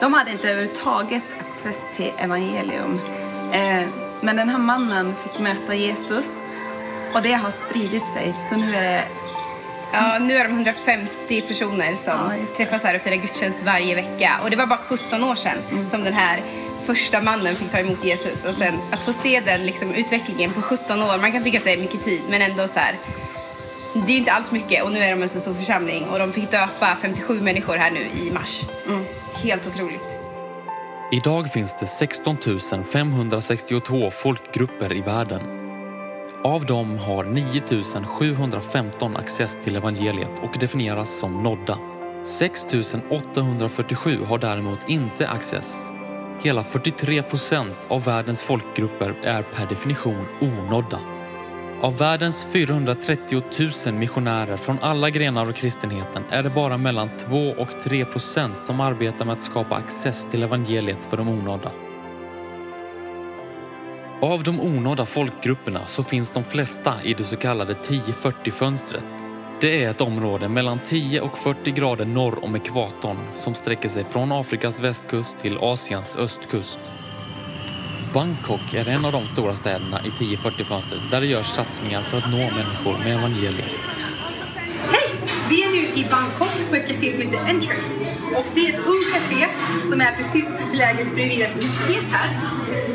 De 0.00 0.14
hade 0.14 0.30
inte 0.30 0.50
överhuvudtaget 0.50 1.22
access 1.40 1.80
till 1.94 2.12
evangelium. 2.18 3.00
Eh, 3.52 3.88
men 4.20 4.36
den 4.36 4.48
här 4.48 4.58
mannen 4.58 5.14
fick 5.22 5.40
möta 5.40 5.74
Jesus 5.74 6.42
och 7.14 7.22
det 7.22 7.32
har 7.32 7.50
spridit 7.50 8.12
sig. 8.12 8.34
Så 8.50 8.56
nu 8.56 8.74
är 8.74 8.82
det 8.82 9.04
Ja, 9.96 10.18
nu 10.18 10.34
är 10.36 10.44
de 10.44 10.52
150 10.52 11.40
personer 11.40 11.94
som 11.94 12.12
ja, 12.12 12.56
träffas 12.56 12.82
här 12.82 12.94
och 12.94 13.00
firar 13.00 13.16
gudstjänst 13.16 13.58
varje 13.64 13.94
vecka. 13.94 14.40
Och 14.42 14.50
det 14.50 14.56
var 14.56 14.66
bara 14.66 14.78
17 14.78 15.24
år 15.24 15.34
sedan 15.34 15.58
mm. 15.70 15.86
som 15.86 16.04
den 16.04 16.12
här 16.12 16.42
första 16.86 17.20
mannen 17.20 17.56
fick 17.56 17.70
ta 17.70 17.78
emot 17.78 18.04
Jesus. 18.04 18.44
Och 18.44 18.54
sen 18.54 18.78
att 18.92 19.00
få 19.00 19.12
se 19.12 19.40
den 19.40 19.66
liksom, 19.66 19.94
utvecklingen 19.94 20.52
på 20.52 20.62
17 20.62 21.02
år, 21.02 21.18
man 21.18 21.32
kan 21.32 21.44
tycka 21.44 21.58
att 21.58 21.64
det 21.64 21.72
är 21.72 21.78
mycket 21.78 22.04
tid, 22.04 22.22
men 22.30 22.42
ändå 22.42 22.68
så 22.68 22.78
här. 22.78 22.94
Det 23.94 24.06
är 24.06 24.12
ju 24.12 24.18
inte 24.18 24.32
alls 24.32 24.50
mycket 24.50 24.84
och 24.84 24.92
nu 24.92 24.98
är 24.98 25.10
de 25.10 25.22
en 25.22 25.28
så 25.28 25.40
stor 25.40 25.54
församling 25.54 26.04
och 26.04 26.18
de 26.18 26.32
fick 26.32 26.50
döpa 26.50 26.96
57 27.02 27.40
människor 27.40 27.76
här 27.76 27.90
nu 27.90 28.00
i 28.00 28.30
mars. 28.30 28.62
Mm. 28.86 29.04
Helt 29.42 29.66
otroligt. 29.66 30.16
Idag 31.12 31.52
finns 31.52 31.76
det 31.80 31.86
16 31.86 32.36
562 32.92 34.10
folkgrupper 34.10 34.92
i 34.92 35.00
världen. 35.00 35.55
Av 36.46 36.64
dem 36.64 36.98
har 36.98 37.24
9 37.24 38.04
715 38.06 39.16
access 39.16 39.58
till 39.64 39.76
evangeliet 39.76 40.42
och 40.42 40.56
definieras 40.60 41.18
som 41.18 41.42
nådda. 41.42 41.78
6 42.24 42.66
847 43.10 44.24
har 44.24 44.38
däremot 44.38 44.78
inte 44.88 45.28
access. 45.28 45.74
Hela 46.42 46.64
43 46.64 47.22
procent 47.22 47.86
av 47.88 48.04
världens 48.04 48.42
folkgrupper 48.42 49.14
är 49.22 49.42
per 49.42 49.66
definition 49.66 50.26
onådda. 50.40 50.98
Av 51.80 51.98
världens 51.98 52.46
430 52.52 53.42
000 53.86 53.94
missionärer 53.94 54.56
från 54.56 54.78
alla 54.78 55.10
grenar 55.10 55.42
av 55.48 55.52
kristenheten 55.52 56.24
är 56.30 56.42
det 56.42 56.50
bara 56.50 56.76
mellan 56.76 57.10
2 57.18 57.54
och 57.58 57.80
3 57.80 58.04
procent 58.04 58.56
som 58.62 58.80
arbetar 58.80 59.24
med 59.24 59.32
att 59.32 59.42
skapa 59.42 59.74
access 59.74 60.30
till 60.30 60.42
evangeliet 60.42 61.04
för 61.10 61.16
de 61.16 61.28
onådda. 61.28 61.70
Av 64.20 64.42
de 64.42 64.60
onådda 64.60 65.06
folkgrupperna 65.06 65.86
så 65.86 66.02
finns 66.02 66.32
de 66.32 66.44
flesta 66.44 66.94
i 67.04 67.14
det 67.14 67.24
så 67.24 67.36
kallade 67.36 67.74
1040-fönstret. 67.74 69.02
Det 69.60 69.84
är 69.84 69.90
ett 69.90 70.00
område 70.00 70.48
mellan 70.48 70.78
10 70.86 71.20
och 71.20 71.38
40 71.38 71.70
grader 71.70 72.04
norr 72.04 72.44
om 72.44 72.56
ekvatorn 72.56 73.16
som 73.34 73.54
sträcker 73.54 73.88
sig 73.88 74.04
från 74.04 74.32
Afrikas 74.32 74.80
västkust 74.80 75.38
till 75.38 75.58
Asiens 75.60 76.16
östkust. 76.16 76.78
Bangkok 78.14 78.74
är 78.74 78.88
en 78.88 79.04
av 79.04 79.12
de 79.12 79.26
stora 79.26 79.54
städerna 79.54 80.00
i 80.04 80.08
1040-fönstret 80.08 81.10
där 81.10 81.20
det 81.20 81.26
görs 81.26 81.46
satsningar 81.46 82.02
för 82.02 82.18
att 82.18 82.30
nå 82.30 82.36
människor 82.36 82.98
med 83.04 83.18
evangeliet. 83.18 83.90
Vi 85.48 85.62
är 85.62 85.70
nu 85.70 86.00
i 86.00 86.06
Bangkok 86.10 86.70
på 86.70 86.76
ett 86.76 86.88
café 86.88 87.10
som 87.10 87.20
heter 87.20 87.38
Entrance. 87.38 88.06
Och 88.36 88.46
det 88.54 88.60
är 88.60 88.72
ett 88.72 88.86
ungt 88.86 89.12
café 89.14 89.46
som 89.82 90.00
är 90.00 90.12
precis 90.12 90.48
beläget 90.70 91.14
bredvid 91.14 91.42
ett 91.42 91.54
universitet 91.56 92.12
här. 92.12 92.30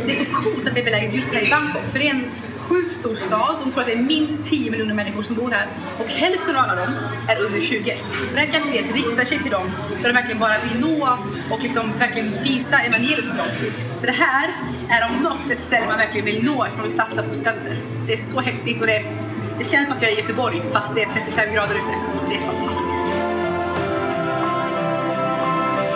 Det 0.05 0.11
är 0.11 0.25
så 0.25 0.25
coolt 0.25 0.67
att 0.67 0.73
det 0.75 0.81
är 0.81 0.85
beläget 0.85 1.15
just 1.15 1.33
här 1.33 1.47
i 1.47 1.49
Bangkok 1.49 1.81
för 1.91 1.99
det 1.99 2.07
är 2.07 2.11
en 2.11 2.25
sjukt 2.57 2.95
stor 2.95 3.15
stad. 3.15 3.55
De 3.63 3.71
tror 3.71 3.81
att 3.81 3.87
det 3.87 3.93
är 3.93 4.01
minst 4.01 4.45
10 4.49 4.71
miljoner 4.71 4.93
människor 4.93 5.23
som 5.23 5.35
bor 5.35 5.51
här 5.51 5.67
och 5.99 6.07
hälften 6.07 6.55
av 6.55 6.63
alla 6.63 6.75
dem 6.75 6.93
är 7.27 7.41
under 7.41 7.61
20. 7.61 7.97
Det 8.33 8.39
här 8.39 8.45
caféet 8.45 8.95
riktar 8.95 9.25
sig 9.25 9.39
till 9.39 9.51
dem 9.51 9.71
där 10.01 10.09
de 10.09 10.13
verkligen 10.13 10.39
bara 10.39 10.55
vill 10.63 10.79
nå 10.81 11.17
och 11.51 11.63
liksom 11.63 11.91
verkligen 11.99 12.43
visa 12.43 12.79
evangeliet 12.79 13.25
för 13.25 13.37
dem. 13.37 13.47
Så 13.97 14.05
det 14.05 14.11
här 14.11 14.49
är 14.89 15.09
om 15.09 15.23
något 15.23 15.51
ett 15.51 15.61
ställe 15.61 15.87
man 15.87 15.97
verkligen 15.97 16.25
vill 16.25 16.43
nå 16.43 16.63
eftersom 16.63 16.87
de 16.87 16.93
satsar 16.93 17.23
på 17.23 17.33
studenter. 17.33 17.77
Det 18.07 18.13
är 18.13 18.17
så 18.17 18.41
häftigt 18.41 18.81
och 18.81 18.87
det, 18.87 19.03
det 19.63 19.71
känns 19.71 19.87
som 19.87 19.97
att 19.97 20.01
jag 20.01 20.11
är 20.11 20.15
i 20.15 20.21
Göteborg 20.21 20.61
fast 20.71 20.95
det 20.95 21.01
är 21.03 21.09
35 21.13 21.53
grader 21.53 21.75
ute. 21.75 21.93
Det 22.29 22.35
är 22.35 22.41
fantastiskt. 22.51 23.05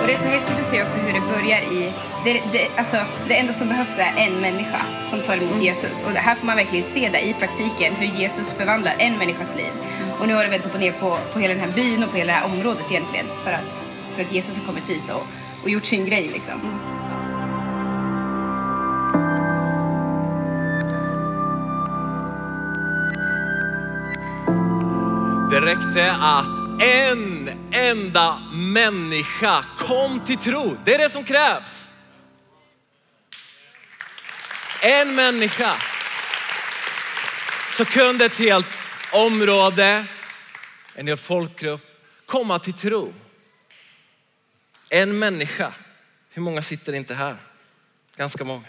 Och 0.01 0.08
det 0.08 0.13
är 0.13 0.17
så 0.17 0.28
häftigt 0.28 0.60
att 0.60 0.65
se 0.65 0.84
också 0.84 0.97
hur 0.97 1.13
det 1.13 1.25
börjar 1.36 1.60
i... 1.78 1.93
Det, 2.25 2.34
det, 2.51 2.63
alltså, 2.78 2.97
det 3.28 3.36
enda 3.36 3.54
som 3.54 3.67
behövs 3.67 3.97
är 3.97 4.13
en 4.25 4.41
människa 4.41 4.82
som 5.10 5.19
tar 5.19 5.38
emot 5.38 5.63
Jesus. 5.63 6.04
Och 6.06 6.12
här 6.12 6.36
får 6.36 6.45
man 6.47 6.56
verkligen 6.56 6.86
se 6.86 7.10
det 7.10 7.21
i 7.30 7.34
praktiken, 7.34 7.93
hur 7.95 8.19
Jesus 8.19 8.51
förvandlar 8.51 8.95
en 8.99 9.17
människas 9.17 9.56
liv. 9.56 9.71
Och 10.19 10.28
nu 10.28 10.34
har 10.34 10.43
det 10.43 10.49
vänt 10.49 10.65
upp 10.65 10.73
och 10.73 10.80
ner 10.80 10.91
på, 10.91 11.17
på 11.34 11.39
hela 11.39 11.54
den 11.54 11.63
här 11.63 11.71
byn 11.75 12.04
och 12.04 12.12
på 12.12 12.17
hela 12.17 12.34
det 12.34 12.39
här 12.39 12.45
området 12.45 12.86
egentligen. 12.91 13.25
För 13.43 13.51
att, 13.51 13.84
för 14.15 14.21
att 14.21 14.32
Jesus 14.34 14.58
har 14.58 14.65
kommit 14.65 14.89
hit 14.89 15.10
och, 15.10 15.25
och 15.63 15.69
gjort 15.69 15.86
sin 15.86 16.06
grej 16.06 16.30
liksom. 16.34 16.60
Räckte 25.65 26.12
att 26.12 26.82
en 26.82 27.49
enda 27.71 28.39
människa 28.54 29.65
kom 29.78 30.19
till 30.19 30.38
tro. 30.38 30.78
Det 30.86 30.93
är 30.93 30.97
det 30.97 31.10
som 31.10 31.23
krävs. 31.23 31.91
En 34.82 35.15
människa. 35.15 35.75
Så 37.78 37.86
kunde 37.86 38.25
ett 38.25 38.38
helt 38.38 38.67
område, 39.13 40.06
en 40.95 41.08
hel 41.08 41.17
folkgrupp 41.17 41.82
komma 42.25 42.60
till 42.60 42.73
tro. 42.73 43.13
En 44.89 45.19
människa. 45.19 45.73
Hur 46.30 46.41
många 46.41 46.62
sitter 46.62 46.93
inte 46.93 47.13
här? 47.13 47.38
Ganska 48.15 48.43
många. 48.43 48.67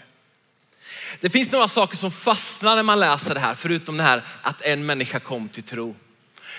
Det 1.19 1.29
finns 1.29 1.51
några 1.51 1.67
saker 1.67 1.97
som 1.97 2.11
fastnar 2.11 2.75
när 2.75 2.83
man 2.83 2.99
läser 2.99 3.33
det 3.33 3.39
här, 3.39 3.55
förutom 3.55 3.97
det 3.97 4.03
här 4.03 4.23
att 4.41 4.61
en 4.61 4.85
människa 4.85 5.19
kom 5.19 5.49
till 5.49 5.63
tro. 5.63 5.95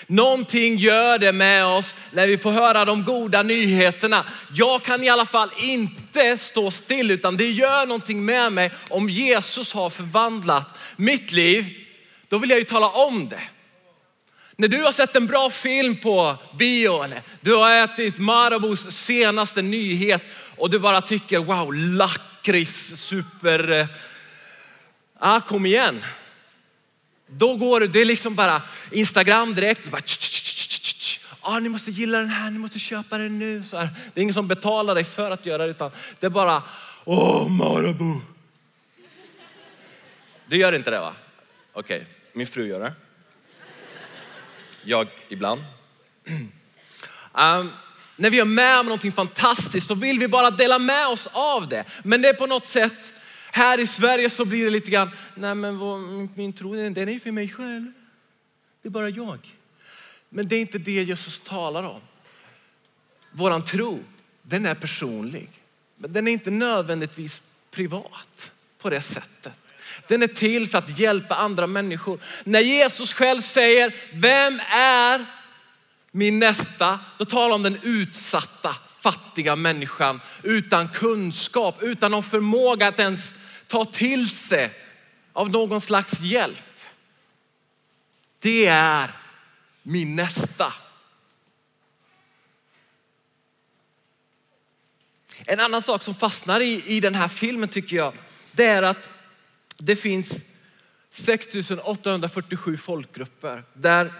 Någonting 0.07 0.77
gör 0.77 1.17
det 1.17 1.31
med 1.31 1.65
oss 1.65 1.95
när 2.11 2.27
vi 2.27 2.37
får 2.37 2.51
höra 2.51 2.85
de 2.85 3.03
goda 3.03 3.43
nyheterna. 3.43 4.25
Jag 4.53 4.83
kan 4.83 5.03
i 5.03 5.09
alla 5.09 5.25
fall 5.25 5.49
inte 5.57 6.37
stå 6.37 6.71
still 6.71 7.11
utan 7.11 7.37
det 7.37 7.49
gör 7.49 7.85
någonting 7.85 8.25
med 8.25 8.53
mig 8.53 8.71
om 8.89 9.09
Jesus 9.09 9.73
har 9.73 9.89
förvandlat 9.89 10.77
mitt 10.95 11.31
liv. 11.31 11.65
Då 12.27 12.37
vill 12.37 12.49
jag 12.49 12.59
ju 12.59 12.65
tala 12.65 12.89
om 12.89 13.29
det. 13.29 13.41
När 14.55 14.67
du 14.67 14.83
har 14.83 14.91
sett 14.91 15.15
en 15.15 15.27
bra 15.27 15.49
film 15.49 15.95
på 15.95 16.37
bio 16.57 17.03
eller 17.03 17.21
du 17.41 17.55
har 17.55 17.71
ätit 17.71 18.19
Marabous 18.19 18.91
senaste 18.91 19.61
nyhet 19.61 20.23
och 20.57 20.69
du 20.69 20.79
bara 20.79 21.01
tycker 21.01 21.39
wow, 21.39 21.73
lakrits, 21.73 22.95
super, 22.95 23.87
ah, 25.19 25.39
kom 25.39 25.65
igen. 25.65 26.01
Då 27.31 27.55
går 27.55 27.79
det, 27.79 27.87
det 27.87 28.01
är 28.01 28.05
liksom 28.05 28.35
bara 28.35 28.61
Instagram 28.91 29.55
direkt. 29.55 29.91
Bara, 29.91 30.01
ah, 31.41 31.59
ni 31.59 31.69
måste 31.69 31.91
gilla 31.91 32.17
den 32.17 32.29
här, 32.29 32.51
ni 32.51 32.59
måste 32.59 32.79
köpa 32.79 33.17
den 33.17 33.39
nu. 33.39 33.63
Så 33.63 33.77
här. 33.77 33.89
Det 34.13 34.19
är 34.19 34.21
ingen 34.21 34.33
som 34.33 34.47
betalar 34.47 34.95
dig 34.95 35.03
för 35.03 35.31
att 35.31 35.45
göra 35.45 35.65
det 35.65 35.71
utan 35.71 35.91
det 36.19 36.25
är 36.25 36.29
bara, 36.29 36.63
åh 37.05 37.43
oh, 37.43 37.49
Marabou. 37.49 38.21
Du 40.47 40.57
gör 40.57 40.73
inte 40.73 40.91
det 40.91 40.99
va? 40.99 41.13
Okej, 41.73 41.97
okay. 41.97 42.07
min 42.33 42.47
fru 42.47 42.67
gör 42.67 42.79
det. 42.79 42.93
Jag 44.83 45.07
ibland. 45.29 45.63
Um, 47.33 47.71
när 48.15 48.29
vi 48.29 48.39
är 48.39 48.45
med 48.45 48.79
om 48.79 48.85
någonting 48.85 49.11
fantastiskt 49.11 49.87
så 49.87 49.95
vill 49.95 50.19
vi 50.19 50.27
bara 50.27 50.51
dela 50.51 50.79
med 50.79 51.07
oss 51.07 51.27
av 51.31 51.67
det. 51.67 51.83
Men 52.03 52.21
det 52.21 52.29
är 52.29 52.33
på 52.33 52.47
något 52.47 52.65
sätt 52.65 53.13
här 53.51 53.79
i 53.79 53.87
Sverige 53.87 54.29
så 54.29 54.45
blir 54.45 54.65
det 54.65 54.69
lite 54.69 54.91
grann, 54.91 55.09
nej 55.35 55.55
men 55.55 55.77
vad, 55.77 55.99
min 56.35 56.53
tro 56.53 56.73
den 56.73 57.09
är 57.09 57.19
för 57.19 57.31
mig 57.31 57.49
själv. 57.49 57.91
Det 58.81 58.87
är 58.87 58.91
bara 58.91 59.09
jag. 59.09 59.39
Men 60.29 60.47
det 60.47 60.55
är 60.55 60.61
inte 60.61 60.77
det 60.77 61.03
Jesus 61.03 61.39
talar 61.39 61.83
om. 61.83 62.01
Våran 63.31 63.65
tro, 63.65 64.03
den 64.41 64.65
är 64.65 64.75
personlig. 64.75 65.49
Men 65.95 66.13
den 66.13 66.27
är 66.27 66.31
inte 66.31 66.51
nödvändigtvis 66.51 67.41
privat 67.71 68.51
på 68.77 68.89
det 68.89 69.01
sättet. 69.01 69.59
Den 70.07 70.23
är 70.23 70.27
till 70.27 70.69
för 70.69 70.77
att 70.77 70.99
hjälpa 70.99 71.35
andra 71.35 71.67
människor. 71.67 72.19
När 72.43 72.59
Jesus 72.59 73.13
själv 73.13 73.41
säger, 73.41 73.95
vem 74.13 74.59
är 74.71 75.25
min 76.11 76.39
nästa? 76.39 76.99
Då 77.17 77.25
talar 77.25 77.43
han 77.43 77.51
om 77.51 77.63
den 77.63 77.79
utsatta, 77.83 78.75
fattiga 79.01 79.55
människan 79.55 80.21
utan 80.43 80.87
kunskap, 80.87 81.81
utan 81.81 82.11
någon 82.11 82.23
förmåga 82.23 82.87
att 82.87 82.99
ens 82.99 83.33
ta 83.67 83.85
till 83.85 84.29
sig 84.29 84.73
av 85.33 85.49
någon 85.49 85.81
slags 85.81 86.21
hjälp. 86.21 86.79
Det 88.39 88.65
är 88.65 89.15
min 89.83 90.15
nästa. 90.15 90.73
En 95.45 95.59
annan 95.59 95.81
sak 95.81 96.03
som 96.03 96.15
fastnar 96.15 96.59
i, 96.59 96.83
i 96.85 96.99
den 96.99 97.15
här 97.15 97.27
filmen 97.27 97.69
tycker 97.69 97.95
jag, 97.95 98.13
det 98.51 98.65
är 98.65 98.83
att 98.83 99.09
det 99.77 99.95
finns 99.95 100.43
6847 101.09 102.77
folkgrupper 102.77 103.63
där 103.73 104.13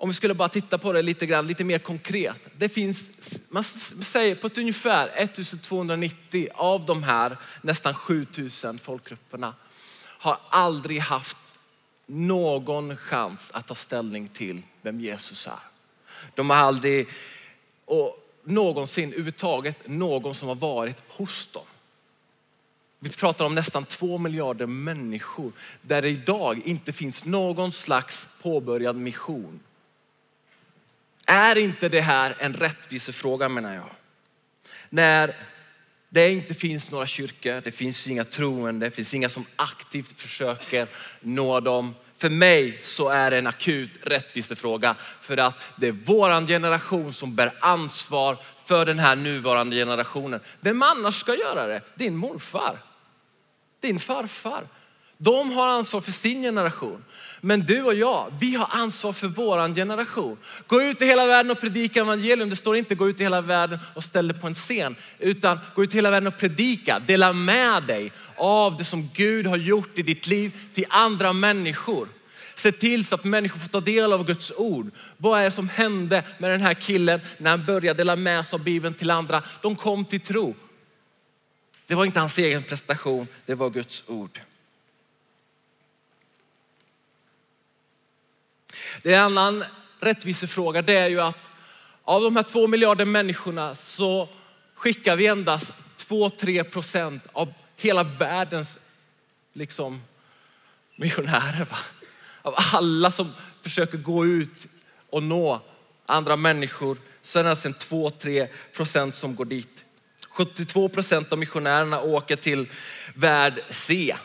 om 0.00 0.08
vi 0.08 0.14
skulle 0.14 0.34
bara 0.34 0.48
titta 0.48 0.78
på 0.78 0.92
det 0.92 1.02
lite 1.02 1.26
grann, 1.26 1.46
lite 1.46 1.64
mer 1.64 1.78
konkret. 1.78 2.40
Det 2.56 2.68
finns, 2.68 3.10
man 3.48 3.64
säger 3.64 4.34
på 4.34 4.46
ett 4.46 4.58
ungefär 4.58 5.10
1290 5.16 6.48
av 6.54 6.84
de 6.84 7.02
här 7.02 7.36
nästan 7.62 7.94
7000 7.94 8.78
folkgrupperna 8.78 9.54
har 10.02 10.38
aldrig 10.48 11.00
haft 11.00 11.36
någon 12.06 12.96
chans 12.96 13.50
att 13.54 13.66
ta 13.66 13.74
ställning 13.74 14.28
till 14.28 14.62
vem 14.82 15.00
Jesus 15.00 15.46
är. 15.46 15.58
De 16.34 16.50
har 16.50 16.56
aldrig 16.56 17.08
och 17.84 18.28
någonsin 18.44 19.08
överhuvudtaget 19.08 19.88
någon 19.88 20.34
som 20.34 20.48
har 20.48 20.54
varit 20.54 21.04
hos 21.08 21.46
dem. 21.46 21.66
Vi 22.98 23.10
pratar 23.10 23.44
om 23.44 23.54
nästan 23.54 23.84
två 23.84 24.18
miljarder 24.18 24.66
människor 24.66 25.52
där 25.82 26.02
det 26.02 26.08
idag 26.08 26.62
inte 26.64 26.92
finns 26.92 27.24
någon 27.24 27.72
slags 27.72 28.28
påbörjad 28.42 28.96
mission 28.96 29.60
är 31.30 31.58
inte 31.58 31.88
det 31.88 32.00
här 32.00 32.34
en 32.38 32.52
rättvisefråga 32.52 33.48
menar 33.48 33.74
jag? 33.74 33.90
När 34.90 35.36
det 36.08 36.32
inte 36.32 36.54
finns 36.54 36.90
några 36.90 37.06
kyrkor, 37.06 37.60
det 37.64 37.72
finns 37.72 38.08
inga 38.08 38.24
troende, 38.24 38.86
det 38.86 38.90
finns 38.90 39.14
inga 39.14 39.28
som 39.28 39.44
aktivt 39.56 40.20
försöker 40.20 40.88
nå 41.20 41.60
dem. 41.60 41.94
För 42.16 42.30
mig 42.30 42.78
så 42.82 43.08
är 43.08 43.30
det 43.30 43.38
en 43.38 43.46
akut 43.46 43.90
rättvisefråga 44.02 44.96
för 45.20 45.36
att 45.36 45.56
det 45.76 45.88
är 45.88 45.92
våran 45.92 46.46
generation 46.46 47.12
som 47.12 47.34
bär 47.34 47.52
ansvar 47.60 48.36
för 48.64 48.86
den 48.86 48.98
här 48.98 49.16
nuvarande 49.16 49.76
generationen. 49.76 50.40
Vem 50.60 50.82
annars 50.82 51.20
ska 51.20 51.34
göra 51.34 51.66
det? 51.66 51.80
Din 51.94 52.16
morfar, 52.16 52.78
din 53.80 54.00
farfar. 54.00 54.66
De 55.18 55.52
har 55.52 55.68
ansvar 55.68 56.00
för 56.00 56.12
sin 56.12 56.42
generation. 56.42 57.04
Men 57.40 57.60
du 57.60 57.82
och 57.82 57.94
jag, 57.94 58.32
vi 58.40 58.54
har 58.54 58.68
ansvar 58.70 59.12
för 59.12 59.28
våran 59.28 59.74
generation. 59.74 60.38
Gå 60.66 60.82
ut 60.82 61.02
i 61.02 61.06
hela 61.06 61.26
världen 61.26 61.50
och 61.50 61.60
predika 61.60 62.00
evangelium. 62.00 62.50
Det 62.50 62.56
står 62.56 62.76
inte 62.76 62.94
gå 62.94 63.08
ut 63.08 63.20
i 63.20 63.22
hela 63.22 63.40
världen 63.40 63.78
och 63.94 64.04
ställ 64.04 64.28
dig 64.28 64.40
på 64.40 64.46
en 64.46 64.54
scen. 64.54 64.96
Utan 65.18 65.58
gå 65.74 65.84
ut 65.84 65.94
i 65.94 65.96
hela 65.96 66.10
världen 66.10 66.26
och 66.26 66.38
predika. 66.38 66.98
Dela 66.98 67.32
med 67.32 67.82
dig 67.82 68.12
av 68.36 68.76
det 68.76 68.84
som 68.84 69.08
Gud 69.14 69.46
har 69.46 69.56
gjort 69.56 69.98
i 69.98 70.02
ditt 70.02 70.26
liv 70.26 70.58
till 70.74 70.86
andra 70.88 71.32
människor. 71.32 72.08
Se 72.54 72.72
till 72.72 73.06
så 73.06 73.14
att 73.14 73.24
människor 73.24 73.60
får 73.60 73.68
ta 73.68 73.80
del 73.80 74.12
av 74.12 74.26
Guds 74.26 74.52
ord. 74.56 74.90
Vad 75.16 75.40
är 75.40 75.44
det 75.44 75.50
som 75.50 75.68
hände 75.68 76.22
med 76.38 76.50
den 76.50 76.60
här 76.60 76.74
killen 76.74 77.20
när 77.38 77.50
han 77.50 77.64
började 77.64 77.98
dela 77.98 78.16
med 78.16 78.46
sig 78.46 78.56
av 78.56 78.64
Bibeln 78.64 78.94
till 78.94 79.10
andra? 79.10 79.42
De 79.62 79.76
kom 79.76 80.04
till 80.04 80.20
tro. 80.20 80.54
Det 81.86 81.94
var 81.94 82.04
inte 82.04 82.20
hans 82.20 82.38
egen 82.38 82.62
prestation, 82.62 83.26
det 83.46 83.54
var 83.54 83.70
Guds 83.70 84.04
ord. 84.06 84.40
Det 89.02 89.14
är 89.14 89.18
en 89.18 89.38
annan 89.38 89.64
rättvisefråga, 90.00 90.82
det 90.82 90.96
är 90.96 91.08
ju 91.08 91.20
att 91.20 91.50
av 92.04 92.22
de 92.22 92.36
här 92.36 92.42
två 92.42 92.66
miljarder 92.66 93.04
människorna 93.04 93.74
så 93.74 94.28
skickar 94.74 95.16
vi 95.16 95.26
endast 95.26 95.82
2-3 95.96 96.62
procent 96.62 97.24
av 97.32 97.52
hela 97.76 98.02
världens 98.02 98.78
liksom, 99.52 100.02
missionärer. 100.96 101.64
Va? 101.64 101.76
Av 102.42 102.54
alla 102.72 103.10
som 103.10 103.32
försöker 103.62 103.98
gå 103.98 104.26
ut 104.26 104.66
och 105.10 105.22
nå 105.22 105.60
andra 106.06 106.36
människor 106.36 106.98
så 107.22 107.38
är 107.38 107.42
det 107.42 107.48
nästan 107.48 107.74
2-3 107.74 108.48
procent 108.76 109.14
som 109.14 109.36
går 109.36 109.44
dit. 109.44 109.84
72 110.30 110.88
procent 110.88 111.32
av 111.32 111.38
missionärerna 111.38 112.00
åker 112.00 112.36
till 112.36 112.68
värld 113.14 113.60
C. 113.68 114.16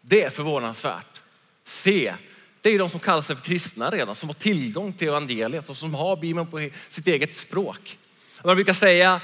Det 0.00 0.22
är 0.22 0.30
förvånansvärt. 0.30 1.22
C, 1.64 2.14
det 2.60 2.70
är 2.70 2.78
de 2.78 2.90
som 2.90 3.00
kallar 3.00 3.22
sig 3.22 3.36
för 3.36 3.44
kristna 3.44 3.90
redan, 3.90 4.14
som 4.14 4.28
har 4.28 4.34
tillgång 4.34 4.92
till 4.92 5.08
evangeliet 5.08 5.68
och 5.68 5.76
som 5.76 5.94
har 5.94 6.16
Bibeln 6.16 6.46
på 6.46 6.70
sitt 6.88 7.06
eget 7.06 7.34
språk. 7.34 7.98
Man 8.44 8.56
brukar 8.56 8.72
säga, 8.72 9.20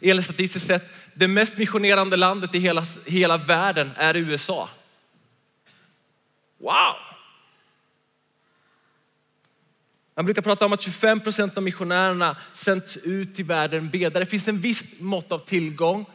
enligt 0.00 0.24
statistiskt 0.24 0.66
sett, 0.66 0.90
det 1.14 1.28
mest 1.28 1.58
missionerande 1.58 2.16
landet 2.16 2.54
i 2.54 2.58
hela, 2.58 2.84
hela 3.06 3.36
världen 3.36 3.90
är 3.96 4.16
USA. 4.16 4.68
Wow! 6.58 6.94
Man 10.14 10.24
brukar 10.24 10.42
prata 10.42 10.66
om 10.66 10.72
att 10.72 10.82
25 10.82 11.20
procent 11.20 11.56
av 11.56 11.62
missionärerna 11.62 12.36
sänds 12.52 12.96
ut 12.96 13.40
i 13.40 13.42
världen 13.42 13.88
bedare. 13.90 14.24
Det 14.24 14.30
finns 14.30 14.48
en 14.48 14.58
viss 14.58 15.00
mått 15.00 15.32
av 15.32 15.38
tillgång, 15.38 16.06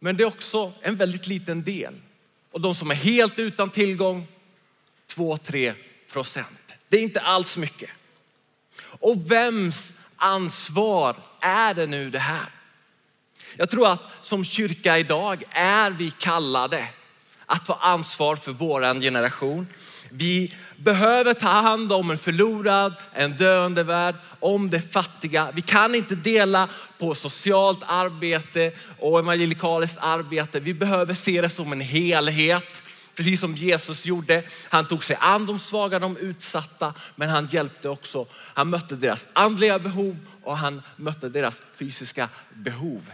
men 0.00 0.16
det 0.16 0.22
är 0.22 0.26
också 0.26 0.72
en 0.80 0.96
väldigt 0.96 1.26
liten 1.26 1.62
del. 1.62 1.94
Och 2.50 2.60
de 2.60 2.74
som 2.74 2.90
är 2.90 2.94
helt 2.94 3.38
utan 3.38 3.70
tillgång, 3.70 4.26
2-3 5.18 5.74
procent. 6.12 6.74
Det 6.88 6.96
är 6.96 7.02
inte 7.02 7.20
alls 7.20 7.56
mycket. 7.56 7.90
Och 8.82 9.30
vems 9.30 9.92
ansvar 10.16 11.16
är 11.40 11.74
det 11.74 11.86
nu 11.86 12.10
det 12.10 12.18
här? 12.18 12.46
Jag 13.56 13.70
tror 13.70 13.88
att 13.88 14.02
som 14.20 14.44
kyrka 14.44 14.98
idag 14.98 15.42
är 15.50 15.90
vi 15.90 16.10
kallade 16.10 16.88
att 17.46 17.66
ta 17.66 17.74
ansvar 17.74 18.36
för 18.36 18.52
våran 18.52 19.00
generation. 19.00 19.66
Vi 20.10 20.54
behöver 20.76 21.34
ta 21.34 21.48
hand 21.48 21.92
om 21.92 22.10
en 22.10 22.18
förlorad, 22.18 22.94
en 23.12 23.36
döende 23.36 23.82
värld, 23.82 24.14
om 24.40 24.70
det 24.70 24.92
fattiga. 24.92 25.50
Vi 25.54 25.62
kan 25.62 25.94
inte 25.94 26.14
dela 26.14 26.68
på 26.98 27.14
socialt 27.14 27.80
arbete 27.86 28.72
och 28.98 29.18
evangelikaliskt 29.18 29.98
arbete. 30.00 30.60
Vi 30.60 30.74
behöver 30.74 31.14
se 31.14 31.40
det 31.40 31.50
som 31.50 31.72
en 31.72 31.80
helhet. 31.80 32.82
Precis 33.18 33.40
som 33.40 33.56
Jesus 33.56 34.06
gjorde. 34.06 34.42
Han 34.68 34.86
tog 34.86 35.04
sig 35.04 35.16
an 35.20 35.46
de 35.46 35.58
svaga, 35.58 35.98
de 35.98 36.16
utsatta, 36.16 36.94
men 37.16 37.28
han 37.28 37.46
hjälpte 37.46 37.88
också. 37.88 38.26
Han 38.32 38.70
mötte 38.70 38.96
deras 38.96 39.28
andliga 39.32 39.78
behov 39.78 40.16
och 40.42 40.58
han 40.58 40.82
mötte 40.96 41.28
deras 41.28 41.62
fysiska 41.74 42.28
behov. 42.54 43.10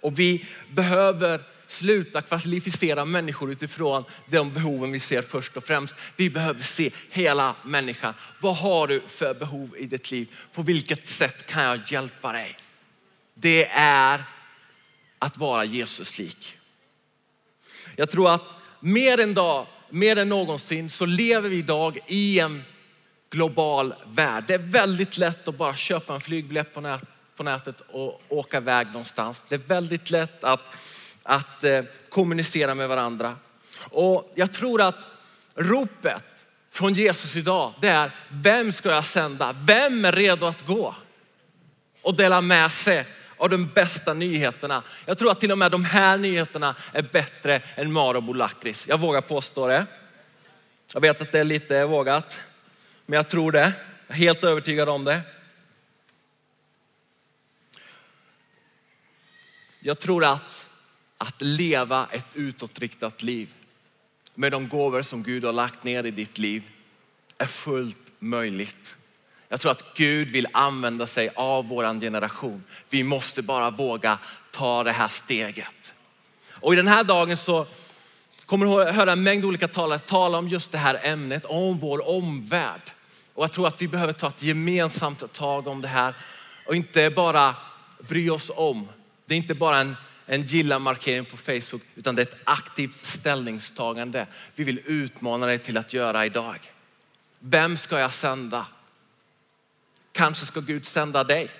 Och 0.00 0.18
vi 0.18 0.46
behöver 0.70 1.42
sluta 1.66 2.22
kvalificera 2.22 3.04
människor 3.04 3.50
utifrån 3.50 4.04
de 4.30 4.54
behoven 4.54 4.92
vi 4.92 5.00
ser 5.00 5.22
först 5.22 5.56
och 5.56 5.64
främst. 5.64 5.94
Vi 6.16 6.30
behöver 6.30 6.62
se 6.62 6.90
hela 7.10 7.56
människan. 7.64 8.14
Vad 8.40 8.56
har 8.56 8.86
du 8.86 9.02
för 9.06 9.34
behov 9.34 9.76
i 9.78 9.86
ditt 9.86 10.10
liv? 10.10 10.28
På 10.52 10.62
vilket 10.62 11.08
sätt 11.08 11.46
kan 11.46 11.62
jag 11.62 11.80
hjälpa 11.92 12.32
dig? 12.32 12.56
Det 13.34 13.68
är 13.74 14.24
att 15.18 15.36
vara 15.36 15.64
Jesus 15.64 16.18
lik. 16.18 16.58
Jag 17.96 18.10
tror 18.10 18.34
att 18.34 18.54
mer 18.80 19.20
än, 19.20 19.34
dag, 19.34 19.66
mer 19.90 20.18
än 20.18 20.28
någonsin 20.28 20.90
så 20.90 21.06
lever 21.06 21.48
vi 21.48 21.56
idag 21.56 21.98
i 22.06 22.40
en 22.40 22.64
global 23.30 23.94
värld. 24.06 24.44
Det 24.46 24.54
är 24.54 24.58
väldigt 24.58 25.18
lätt 25.18 25.48
att 25.48 25.58
bara 25.58 25.76
köpa 25.76 26.14
en 26.14 26.20
flygbiljett 26.20 26.74
på, 26.74 26.80
nät, 26.80 27.04
på 27.36 27.42
nätet 27.42 27.80
och 27.88 28.22
åka 28.28 28.56
iväg 28.56 28.86
någonstans. 28.86 29.44
Det 29.48 29.54
är 29.54 29.58
väldigt 29.58 30.10
lätt 30.10 30.44
att, 30.44 30.70
att 31.22 31.64
eh, 31.64 31.82
kommunicera 32.08 32.74
med 32.74 32.88
varandra. 32.88 33.36
Och 33.78 34.32
jag 34.34 34.52
tror 34.52 34.82
att 34.82 35.06
ropet 35.54 36.24
från 36.70 36.94
Jesus 36.94 37.36
idag, 37.36 37.72
det 37.80 37.88
är 37.88 38.10
vem 38.28 38.72
ska 38.72 38.90
jag 38.90 39.04
sända? 39.04 39.56
Vem 39.66 40.04
är 40.04 40.12
redo 40.12 40.46
att 40.46 40.66
gå? 40.66 40.94
Och 42.02 42.16
dela 42.16 42.40
med 42.40 42.72
sig 42.72 43.06
av 43.42 43.50
de 43.50 43.66
bästa 43.66 44.14
nyheterna. 44.14 44.82
Jag 45.06 45.18
tror 45.18 45.30
att 45.30 45.40
till 45.40 45.52
och 45.52 45.58
med 45.58 45.70
de 45.70 45.84
här 45.84 46.18
nyheterna 46.18 46.76
är 46.92 47.02
bättre 47.02 47.62
än 47.74 47.92
Marabou 47.92 48.34
lakrits. 48.34 48.88
Jag 48.88 49.00
vågar 49.00 49.20
påstå 49.20 49.66
det. 49.66 49.86
Jag 50.94 51.00
vet 51.00 51.20
att 51.20 51.32
det 51.32 51.40
är 51.40 51.44
lite 51.44 51.84
vågat, 51.84 52.40
men 53.06 53.16
jag 53.16 53.28
tror 53.28 53.52
det. 53.52 53.72
Jag 54.06 54.16
är 54.16 54.20
helt 54.20 54.44
övertygad 54.44 54.88
om 54.88 55.04
det. 55.04 55.20
Jag 59.80 59.98
tror 59.98 60.24
att 60.24 60.70
att 61.18 61.42
leva 61.42 62.08
ett 62.10 62.26
utåtriktat 62.34 63.22
liv 63.22 63.54
med 64.34 64.52
de 64.52 64.68
gåvor 64.68 65.02
som 65.02 65.22
Gud 65.22 65.44
har 65.44 65.52
lagt 65.52 65.84
ner 65.84 66.04
i 66.04 66.10
ditt 66.10 66.38
liv 66.38 66.62
är 67.38 67.46
fullt 67.46 68.12
möjligt. 68.18 68.96
Jag 69.52 69.60
tror 69.60 69.72
att 69.72 69.94
Gud 69.94 70.30
vill 70.30 70.48
använda 70.52 71.06
sig 71.06 71.30
av 71.34 71.68
vår 71.68 72.00
generation. 72.00 72.64
Vi 72.88 73.02
måste 73.02 73.42
bara 73.42 73.70
våga 73.70 74.18
ta 74.50 74.84
det 74.84 74.92
här 74.92 75.08
steget. 75.08 75.94
Och 76.52 76.72
i 76.72 76.76
den 76.76 76.88
här 76.88 77.04
dagen 77.04 77.36
så 77.36 77.66
kommer 78.46 78.66
du 78.66 78.92
höra 78.92 79.12
en 79.12 79.22
mängd 79.22 79.44
olika 79.44 79.68
talare 79.68 79.98
tala 79.98 80.38
om 80.38 80.48
just 80.48 80.72
det 80.72 80.78
här 80.78 81.00
ämnet, 81.02 81.44
om 81.44 81.78
vår 81.78 82.08
omvärld. 82.08 82.80
Och 83.34 83.42
jag 83.42 83.52
tror 83.52 83.66
att 83.66 83.82
vi 83.82 83.88
behöver 83.88 84.12
ta 84.12 84.28
ett 84.28 84.42
gemensamt 84.42 85.32
tag 85.32 85.66
om 85.66 85.80
det 85.80 85.88
här 85.88 86.14
och 86.66 86.76
inte 86.76 87.10
bara 87.10 87.54
bry 88.08 88.30
oss 88.30 88.50
om. 88.54 88.88
Det 89.26 89.34
är 89.34 89.38
inte 89.38 89.54
bara 89.54 89.78
en, 89.78 89.96
en 90.26 90.42
gilla-markering 90.42 91.24
på 91.24 91.36
Facebook 91.36 91.82
utan 91.94 92.14
det 92.14 92.22
är 92.22 92.26
ett 92.26 92.40
aktivt 92.44 93.04
ställningstagande 93.04 94.26
vi 94.54 94.64
vill 94.64 94.80
utmana 94.84 95.46
dig 95.46 95.58
till 95.58 95.78
att 95.78 95.92
göra 95.92 96.26
idag. 96.26 96.58
Vem 97.38 97.76
ska 97.76 97.98
jag 97.98 98.12
sända? 98.12 98.66
Kanske 100.12 100.46
ska 100.46 100.60
Gud 100.60 100.86
sända 100.86 101.24
dig. 101.24 101.50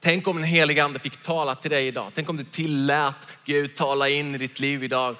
Tänk 0.00 0.28
om 0.28 0.36
den 0.36 0.44
helige 0.44 0.84
ande 0.84 0.98
fick 0.98 1.22
tala 1.22 1.54
till 1.54 1.70
dig 1.70 1.86
idag. 1.86 2.10
Tänk 2.14 2.28
om 2.28 2.36
du 2.36 2.44
tillät 2.44 3.28
Gud 3.44 3.76
tala 3.76 4.08
in 4.08 4.34
i 4.34 4.38
ditt 4.38 4.60
liv 4.60 4.84
idag. 4.84 5.16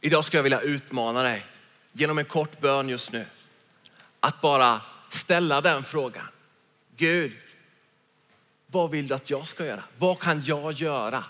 Idag 0.00 0.24
skulle 0.24 0.38
jag 0.38 0.42
vilja 0.42 0.60
utmana 0.60 1.22
dig 1.22 1.46
genom 1.92 2.18
en 2.18 2.24
kort 2.24 2.60
bön 2.60 2.88
just 2.88 3.12
nu. 3.12 3.26
Att 4.20 4.40
bara 4.40 4.80
ställa 5.08 5.60
den 5.60 5.84
frågan. 5.84 6.26
Gud, 6.96 7.36
vad 8.66 8.90
vill 8.90 9.08
du 9.08 9.14
att 9.14 9.30
jag 9.30 9.48
ska 9.48 9.66
göra? 9.66 9.82
Vad 9.98 10.18
kan 10.18 10.42
jag 10.44 10.72
göra 10.72 11.24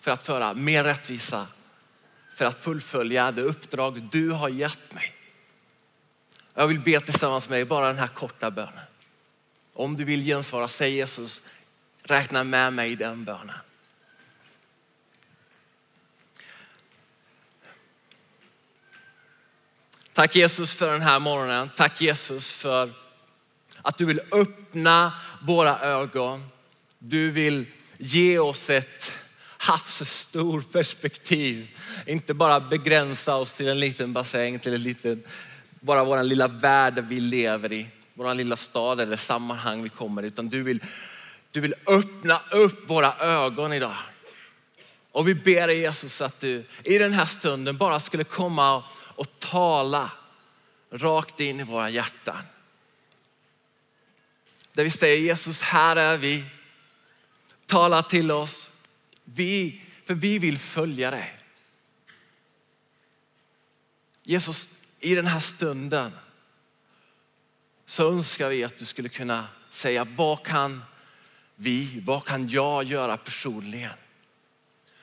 för 0.00 0.10
att 0.10 0.22
föra 0.22 0.54
mer 0.54 0.84
rättvisa? 0.84 1.46
För 2.34 2.44
att 2.44 2.60
fullfölja 2.60 3.32
det 3.32 3.42
uppdrag 3.42 4.08
du 4.12 4.30
har 4.30 4.48
gett 4.48 4.94
mig. 4.94 5.14
Jag 6.60 6.66
vill 6.66 6.80
be 6.80 7.00
tillsammans 7.00 7.48
med 7.48 7.58
dig 7.58 7.64
bara 7.64 7.86
den 7.86 7.98
här 7.98 8.06
korta 8.06 8.50
bönen. 8.50 8.84
Om 9.74 9.96
du 9.96 10.04
vill 10.04 10.24
gensvara, 10.24 10.68
säg 10.68 10.94
Jesus, 10.94 11.42
räkna 12.02 12.44
med 12.44 12.72
mig 12.72 12.90
i 12.90 12.94
den 12.94 13.24
bönen. 13.24 13.56
Tack 20.12 20.36
Jesus 20.36 20.74
för 20.74 20.92
den 20.92 21.02
här 21.02 21.20
morgonen. 21.20 21.70
Tack 21.76 22.00
Jesus 22.00 22.50
för 22.50 22.92
att 23.82 23.98
du 23.98 24.04
vill 24.04 24.20
öppna 24.32 25.12
våra 25.42 25.80
ögon. 25.80 26.44
Du 26.98 27.30
vill 27.30 27.66
ge 27.98 28.38
oss 28.38 28.70
ett 28.70 29.12
havsstort 29.58 30.72
perspektiv. 30.72 31.68
Inte 32.06 32.34
bara 32.34 32.60
begränsa 32.60 33.36
oss 33.36 33.52
till 33.52 33.68
en 33.68 33.80
liten 33.80 34.12
bassäng, 34.12 34.58
till 34.58 34.74
en 34.74 34.82
liten 34.82 35.22
bara 35.80 36.04
vår 36.04 36.22
lilla 36.22 36.48
värld 36.48 37.04
vi 37.08 37.20
lever 37.20 37.72
i, 37.72 37.88
vår 38.14 38.34
lilla 38.34 38.56
stad 38.56 39.00
eller 39.00 39.16
sammanhang 39.16 39.82
vi 39.82 39.88
kommer 39.88 40.22
i, 40.22 40.26
utan 40.26 40.48
du 40.48 40.62
vill, 40.62 40.84
du 41.50 41.60
vill 41.60 41.74
öppna 41.86 42.42
upp 42.50 42.90
våra 42.90 43.14
ögon 43.18 43.72
idag. 43.72 43.96
Och 45.12 45.28
vi 45.28 45.34
ber 45.34 45.66
dig 45.66 45.78
Jesus 45.78 46.20
att 46.20 46.40
du 46.40 46.64
i 46.84 46.98
den 46.98 47.12
här 47.12 47.24
stunden 47.24 47.76
bara 47.76 48.00
skulle 48.00 48.24
komma 48.24 48.84
och 48.92 49.38
tala 49.38 50.10
rakt 50.90 51.40
in 51.40 51.60
i 51.60 51.62
våra 51.62 51.90
hjärtan. 51.90 52.42
Där 54.72 54.84
vi 54.84 54.90
säger 54.90 55.18
Jesus, 55.20 55.62
här 55.62 55.96
är 55.96 56.16
vi. 56.16 56.44
Tala 57.66 58.02
till 58.02 58.30
oss. 58.30 58.68
Vi, 59.24 59.82
för 60.04 60.14
vi 60.14 60.38
vill 60.38 60.58
följa 60.58 61.10
dig. 61.10 61.36
Jesus, 64.22 64.68
i 65.00 65.14
den 65.14 65.26
här 65.26 65.40
stunden 65.40 66.12
så 67.84 68.12
önskar 68.12 68.48
vi 68.48 68.64
att 68.64 68.76
du 68.76 68.84
skulle 68.84 69.08
kunna 69.08 69.48
säga 69.70 70.04
vad 70.04 70.42
kan 70.42 70.82
vi, 71.54 72.00
vad 72.00 72.24
kan 72.24 72.48
jag 72.48 72.84
göra 72.84 73.16
personligen 73.16 73.92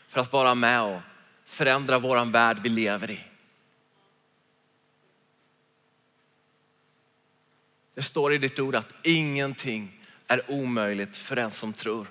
för 0.08 0.22
att 0.22 0.34
vara 0.34 0.56
med 0.56 0.82
och 0.82 1.02
förändra 1.45 2.00
våran 2.00 2.32
värld 2.32 2.60
vi 2.64 2.70
lever 2.70 3.12
i? 3.12 3.24
Det 7.93 8.04
står 8.04 8.34
i 8.34 8.38
ditt 8.38 8.60
ord 8.60 8.76
att 8.76 8.93
ingenting 9.04 10.02
är 10.28 10.52
omöjligt 10.52 11.18
för 11.18 11.36
den 11.36 11.52
som 11.52 11.74
tror. 11.74 12.08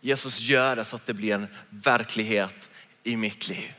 Jesus 0.00 0.40
gör 0.40 0.76
det 0.76 0.84
så 0.84 0.96
att 0.96 1.06
det 1.06 1.14
blir 1.14 1.34
en 1.34 1.46
verklighet 1.70 2.70
i 3.02 3.16
mitt 3.16 3.48
liv. 3.48 3.74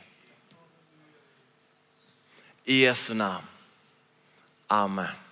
I 2.70 2.86
Jesu 2.86 3.14
namn. 3.14 3.42
Amen. 4.70 5.29